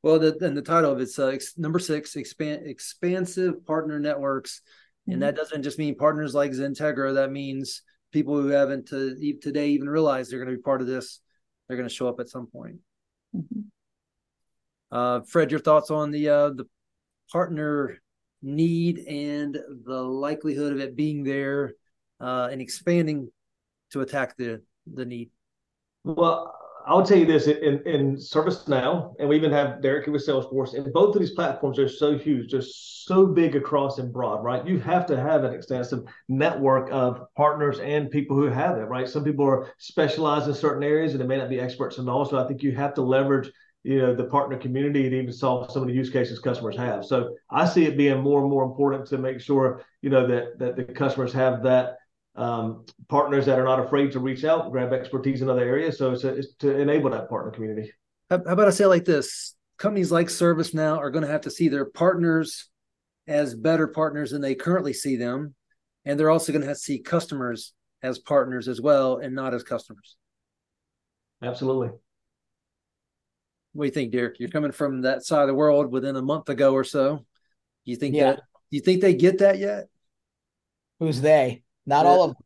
Well, 0.03 0.19
the, 0.19 0.37
and 0.41 0.57
the 0.57 0.63
title 0.63 0.93
of 0.93 1.01
it's 1.01 1.19
uh, 1.19 1.37
number 1.57 1.79
six, 1.79 2.17
expand 2.17 2.67
expansive 2.67 3.67
partner 3.67 3.99
networks, 3.99 4.61
mm-hmm. 5.03 5.15
and 5.15 5.23
that 5.23 5.37
doesn't 5.37 5.63
just 5.63 5.79
mean 5.79 5.97
partners 5.97 6.35
like 6.35 6.53
XenTegra. 6.53 7.15
That 7.15 7.33
means 7.33 7.83
people 8.13 8.41
who 8.41 8.49
haven't 8.49 8.89
to, 8.89 9.35
today 9.41 9.71
even 9.71 9.89
realized 9.89 10.31
they're 10.31 10.39
going 10.39 10.51
to 10.51 10.57
be 10.57 10.63
part 10.63 10.81
of 10.81 10.87
this. 10.87 11.21
They're 11.67 11.77
going 11.77 11.89
to 11.89 11.95
show 11.95 12.09
up 12.09 12.21
at 12.21 12.29
some 12.29 12.47
point. 12.47 12.77
Mm-hmm. 13.37 13.61
Uh, 14.91 15.21
Fred, 15.23 15.51
your 15.51 15.61
thoughts 15.61 15.91
on 15.91 16.11
the 16.11 16.29
uh, 16.29 16.51
the 16.51 16.67
partner 17.31 18.01
need 18.43 19.01
and 19.09 19.59
the 19.85 20.03
likelihood 20.03 20.73
of 20.73 20.81
it 20.81 20.97
being 20.97 21.25
there 21.25 21.75
uh, 22.21 22.49
and 22.51 22.61
expanding 22.61 23.31
to 23.91 24.01
attack 24.01 24.37
the 24.37 24.63
the 24.95 25.05
need. 25.05 25.31
Well, 26.05 26.55
I'll 26.89 27.05
tell 27.05 27.19
you 27.19 27.27
this 27.27 27.47
in, 27.47 27.83
in 27.87 28.17
ServiceNow, 28.17 29.15
and 29.19 29.29
we 29.29 29.37
even 29.37 29.53
have 29.53 29.83
Derek 29.83 30.07
with 30.07 30.27
Salesforce, 30.27 30.73
and 30.73 30.91
both 30.95 31.15
of 31.15 31.21
these 31.21 31.33
platforms 31.33 31.79
are 31.79 31.89
so 31.89 32.17
huge, 32.17 32.53
they're 32.53 32.63
so 32.63 33.27
big 33.27 33.57
across 33.57 33.99
and 33.99 34.11
broad, 34.11 34.43
right? 34.43 34.67
You 34.67 34.79
have 34.81 35.05
to 35.07 35.21
have 35.21 35.45
an 35.45 35.53
extensive 35.53 36.05
network 36.31 36.89
of 36.91 37.27
partners 37.37 37.79
and 37.81 38.11
people 38.11 38.37
who 38.37 38.47
have 38.47 38.79
it, 38.79 38.85
right? 38.85 39.07
Some 39.07 39.23
people 39.23 39.45
are 39.45 39.71
specialized 39.77 40.49
in 40.49 40.55
certain 40.55 40.83
areas 40.83 41.13
and 41.13 41.21
they 41.21 41.27
may 41.27 41.37
not 41.37 41.51
be 41.51 41.61
experts 41.61 41.99
in 41.99 42.09
all. 42.09 42.25
So 42.25 42.43
I 42.43 42.49
think 42.49 42.63
you 42.63 42.73
have 42.73 42.95
to 42.95 43.03
leverage 43.03 43.51
you 43.89 43.99
know 43.99 44.15
the 44.15 44.25
partner 44.25 44.59
community 44.59 45.09
to 45.09 45.19
even 45.19 45.33
solve 45.33 45.71
some 45.73 45.81
of 45.81 45.89
the 45.89 45.95
use 45.95 46.11
cases 46.11 46.39
customers 46.39 46.77
have 46.77 47.05
so 47.05 47.35
i 47.51 47.67
see 47.67 47.87
it 47.87 47.97
being 47.97 48.21
more 48.21 48.41
and 48.43 48.51
more 48.51 48.65
important 48.65 49.07
to 49.07 49.17
make 49.17 49.41
sure 49.41 49.83
you 50.03 50.11
know 50.11 50.27
that 50.27 50.59
that 50.59 50.77
the 50.77 50.85
customers 50.85 51.33
have 51.33 51.63
that 51.63 51.97
um, 52.37 52.85
partners 53.09 53.47
that 53.47 53.59
are 53.59 53.65
not 53.65 53.81
afraid 53.81 54.13
to 54.13 54.21
reach 54.21 54.45
out, 54.45 54.71
grab 54.71 54.93
expertise 54.93 55.43
in 55.43 55.51
other 55.51 55.65
areas. 55.65 55.99
So 55.99 56.13
it's, 56.13 56.23
a, 56.23 56.29
it's 56.37 56.55
to 56.61 56.79
enable 56.79 57.11
that 57.11 57.29
partner 57.29 57.51
community. 57.51 57.93
How, 58.31 58.39
how 58.47 58.53
about 58.53 58.69
I 58.69 58.71
say 58.71 58.87
like 58.87 59.05
this? 59.05 59.57
Companies 59.77 60.13
like 60.13 60.29
ServiceNow 60.29 60.99
are 60.99 61.11
going 61.11 61.25
to 61.25 61.31
have 61.31 61.41
to 61.43 61.51
see 61.51 61.67
their 61.67 61.85
partners 61.85 62.69
as 63.27 63.57
better 63.57 63.89
partners 63.89 64.31
than 64.31 64.41
they 64.41 64.55
currently 64.55 64.93
see 64.93 65.17
them, 65.17 65.57
and 66.05 66.19
they're 66.19 66.31
also 66.31 66.53
going 66.53 66.63
to 66.63 66.69
have 66.69 66.77
to 66.77 66.83
see 66.83 67.01
customers 67.01 67.75
as 68.05 68.21
partners 68.21 68.69
as 68.69 68.81
well, 68.81 69.17
and 69.17 69.35
not 69.35 69.53
as 69.53 69.65
customers. 69.65 70.17
Absolutely. 71.43 71.91
What 73.73 73.85
do 73.85 73.87
you 73.89 73.93
think, 73.93 74.13
Derek? 74.13 74.41
You're 74.41 74.49
coming 74.49 74.73
from 74.73 75.03
that 75.03 75.25
side 75.25 75.43
of 75.43 75.49
the 75.49 75.55
world 75.55 75.91
within 75.93 76.17
a 76.17 76.23
month 76.23 76.49
ago 76.49 76.73
or 76.73 76.85
so. 76.85 77.25
You 77.85 77.97
think 77.97 78.15
yeah. 78.15 78.33
that? 78.33 78.37
Do 78.37 78.77
you 78.77 78.81
think 78.81 79.01
they 79.01 79.15
get 79.15 79.39
that 79.39 79.59
yet? 79.59 79.89
Who's 80.99 81.21
they? 81.21 81.63
Not 81.87 82.07
all 82.07 82.25
of 82.25 82.31
them. 82.31 82.43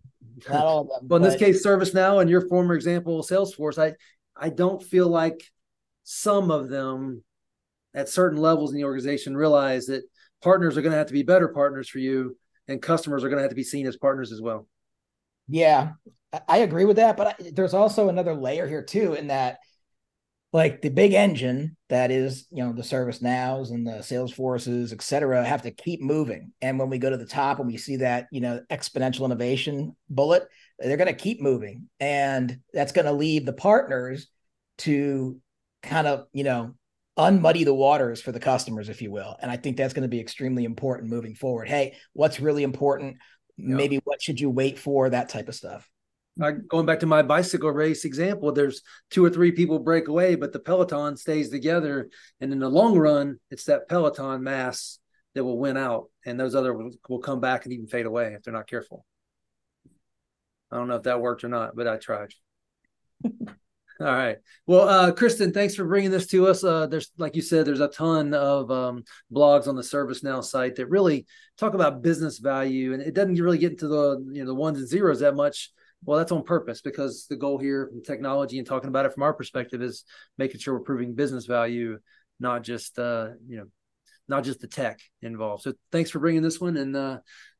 Not 0.48 0.64
all 0.64 0.80
of 0.82 0.88
them. 0.88 1.08
well, 1.08 1.16
in 1.16 1.22
this 1.22 1.38
case, 1.38 1.64
ServiceNow 1.64 2.20
and 2.20 2.28
your 2.28 2.46
former 2.48 2.74
example, 2.74 3.22
Salesforce, 3.22 3.78
I 3.78 3.94
I 4.37 4.50
don't 4.50 4.82
feel 4.82 5.08
like 5.08 5.42
some 6.04 6.50
of 6.50 6.68
them 6.68 7.22
at 7.94 8.08
certain 8.08 8.38
levels 8.38 8.70
in 8.70 8.76
the 8.76 8.85
organization 8.85 9.37
realize 9.37 9.87
that 9.87 10.02
partners 10.42 10.76
are 10.76 10.82
going 10.82 10.92
to 10.92 10.98
have 10.98 11.08
to 11.08 11.12
be 11.12 11.22
better 11.22 11.48
partners 11.48 11.88
for 11.88 11.98
you 11.98 12.37
and 12.68 12.80
customers 12.80 13.22
are 13.22 13.28
going 13.28 13.38
to 13.38 13.42
have 13.42 13.50
to 13.50 13.56
be 13.56 13.64
seen 13.64 13.87
as 13.87 13.96
partners 13.96 14.32
as 14.32 14.40
well. 14.40 14.66
Yeah, 15.48 15.92
I 16.48 16.58
agree 16.58 16.85
with 16.85 16.96
that. 16.96 17.16
But 17.16 17.26
I, 17.26 17.50
there's 17.52 17.74
also 17.74 18.08
another 18.08 18.35
layer 18.35 18.66
here 18.66 18.82
too, 18.82 19.14
in 19.14 19.28
that 19.28 19.58
like 20.52 20.82
the 20.82 20.90
big 20.90 21.14
engine 21.14 21.76
that 21.88 22.10
is 22.10 22.46
you 22.50 22.62
know 22.62 22.72
the 22.72 22.82
service 22.82 23.22
nows 23.22 23.70
and 23.70 23.86
the 23.86 23.98
salesforces 24.00 24.92
et 24.92 25.00
cetera 25.02 25.44
have 25.44 25.62
to 25.62 25.70
keep 25.70 26.00
moving. 26.00 26.52
And 26.60 26.78
when 26.78 26.90
we 26.90 26.98
go 26.98 27.10
to 27.10 27.16
the 27.16 27.26
top 27.26 27.58
and 27.58 27.66
we 27.66 27.78
see 27.78 27.96
that 27.96 28.28
you 28.30 28.40
know 28.40 28.60
exponential 28.70 29.24
innovation 29.24 29.96
bullet 30.08 30.46
they're 30.78 30.96
going 30.96 31.06
to 31.06 31.14
keep 31.14 31.40
moving. 31.40 31.88
And 32.00 32.58
that's 32.72 32.92
going 32.92 33.04
to 33.04 33.12
leave 33.12 33.46
the 33.46 33.52
partners 33.52 34.26
to 34.78 35.38
kind 35.82 36.06
of 36.06 36.26
you 36.32 36.44
know 36.44 36.74
unmuddy 37.18 37.64
the 37.64 37.74
waters 37.74 38.22
for 38.22 38.32
the 38.32 38.40
customers 38.40 38.88
if 38.88 39.02
you 39.02 39.10
will. 39.10 39.36
And 39.40 39.50
i 39.50 39.56
think 39.56 39.76
that's 39.76 39.94
going 39.94 40.02
to 40.02 40.08
be 40.08 40.20
extremely 40.20 40.64
important 40.64 41.10
moving 41.10 41.34
forward. 41.34 41.68
Hey 41.68 41.96
what's 42.12 42.40
really 42.40 42.62
important? 42.62 43.16
Maybe 43.58 44.00
what 44.04 44.20
should 44.20 44.40
you 44.40 44.50
wait 44.50 44.78
for? 44.78 45.08
That 45.08 45.28
type 45.28 45.48
of 45.48 45.54
stuff 45.54 45.88
I, 46.40 46.53
going 46.53 46.87
back 46.87 47.01
to 47.01 47.07
my 47.07 47.23
bicycle 47.23 47.71
race 47.71 48.05
example, 48.05 48.53
there's 48.53 48.83
two 49.11 49.25
or 49.25 49.31
three 49.31 49.53
people 49.53 49.79
break 49.79 50.09
away, 50.09 50.35
but 50.35 50.53
the 50.53 50.59
peloton 50.59 51.16
stays 51.16 51.51
together. 51.51 52.09
And 52.40 52.53
in 52.53 52.59
the 52.59 52.71
long 52.71 52.97
run, 52.97 53.38
it's 53.51 53.64
that 53.64 53.88
peloton 53.88 54.42
mass 54.42 54.99
that 55.35 55.45
will 55.45 55.59
win 55.59 55.77
out, 55.77 56.11
and 56.25 56.38
those 56.38 56.55
other 56.55 56.75
will, 56.75 56.90
will 57.09 57.18
come 57.18 57.40
back 57.40 57.64
and 57.64 57.73
even 57.73 57.87
fade 57.87 58.07
away 58.07 58.35
if 58.35 58.42
they're 58.42 58.53
not 58.53 58.68
careful. 58.68 59.05
I 60.71 60.77
don't 60.77 60.88
know 60.88 60.97
if 60.97 61.03
that 61.03 61.21
worked 61.21 61.45
or 61.45 61.49
not, 61.49 61.77
but 61.77 61.87
I 61.87 61.97
tried. 61.97 62.33
All 64.01 64.07
right. 64.07 64.38
Well, 64.66 64.88
uh, 64.88 65.12
Kristen, 65.12 65.53
thanks 65.53 65.75
for 65.75 65.85
bringing 65.85 66.11
this 66.11 66.27
to 66.29 66.49
us. 66.49 66.64
Uh, 66.64 66.87
there's, 66.87 67.12
like 67.18 67.37
you 67.37 67.42
said, 67.42 67.66
there's 67.66 67.81
a 67.81 67.88
ton 67.88 68.35
of 68.35 68.71
um, 68.71 69.05
blogs 69.33 69.68
on 69.68 69.77
the 69.77 69.83
ServiceNow 69.83 70.42
site 70.42 70.77
that 70.77 70.88
really 70.88 71.27
talk 71.57 71.75
about 71.75 72.03
business 72.03 72.38
value, 72.38 72.95
and 72.95 73.03
it 73.03 73.14
doesn't 73.14 73.40
really 73.40 73.59
get 73.59 73.73
into 73.73 73.87
the 73.87 74.18
you 74.33 74.40
know 74.40 74.47
the 74.47 74.55
ones 74.55 74.79
and 74.79 74.88
zeros 74.88 75.21
that 75.21 75.37
much. 75.37 75.71
Well, 76.04 76.18
that's 76.18 76.32
on 76.32 76.42
purpose 76.42 76.80
because 76.80 77.26
the 77.28 77.36
goal 77.36 77.58
here, 77.58 77.90
technology, 78.04 78.58
and 78.58 78.66
talking 78.66 78.88
about 78.88 79.06
it 79.06 79.12
from 79.12 79.22
our 79.22 79.32
perspective, 79.32 79.82
is 79.82 80.04
making 80.36 80.60
sure 80.60 80.74
we're 80.74 80.80
proving 80.80 81.14
business 81.14 81.46
value, 81.46 81.98
not 82.40 82.62
just 82.62 82.98
uh, 82.98 83.28
you 83.46 83.58
know, 83.58 83.66
not 84.28 84.44
just 84.44 84.60
the 84.60 84.66
tech 84.66 85.00
involved. 85.20 85.62
So, 85.62 85.74
thanks 85.92 86.10
for 86.10 86.18
bringing 86.18 86.42
this 86.42 86.60
one, 86.60 86.76
and 86.76 86.96
uh, 86.96 87.18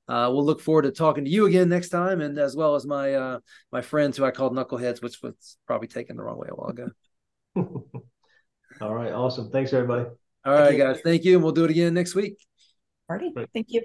uh, 0.09 0.28
we'll 0.33 0.44
look 0.44 0.61
forward 0.61 0.83
to 0.83 0.90
talking 0.90 1.24
to 1.24 1.31
you 1.31 1.46
again 1.46 1.68
next 1.68 1.90
time, 1.90 2.20
and 2.20 2.38
as 2.38 2.57
well 2.57 2.74
as 2.74 2.85
my 2.85 3.14
uh, 3.14 3.38
my 3.70 3.81
friends 3.81 4.16
who 4.16 4.24
I 4.24 4.33
called 4.33 4.55
knuckleheads, 4.55 5.02
which 5.02 5.22
was 5.22 5.57
probably 5.66 5.88
taken 5.88 6.16
the 6.16 6.22
wrong 6.22 6.38
way 6.38 6.48
a 6.50 6.55
while 6.55 6.70
ago. 6.70 6.90
All 8.81 8.94
right, 8.94 9.12
awesome. 9.12 9.50
Thanks, 9.50 9.72
everybody. 9.72 10.09
All 10.44 10.52
right, 10.52 10.68
thank 10.68 10.78
guys. 10.78 11.00
Thank 11.02 11.24
you, 11.24 11.35
and 11.35 11.42
we'll 11.42 11.52
do 11.52 11.64
it 11.64 11.70
again 11.70 11.94
next 11.94 12.14
week. 12.14 12.37
Party. 13.07 13.33
Thank 13.52 13.66
you. 13.68 13.83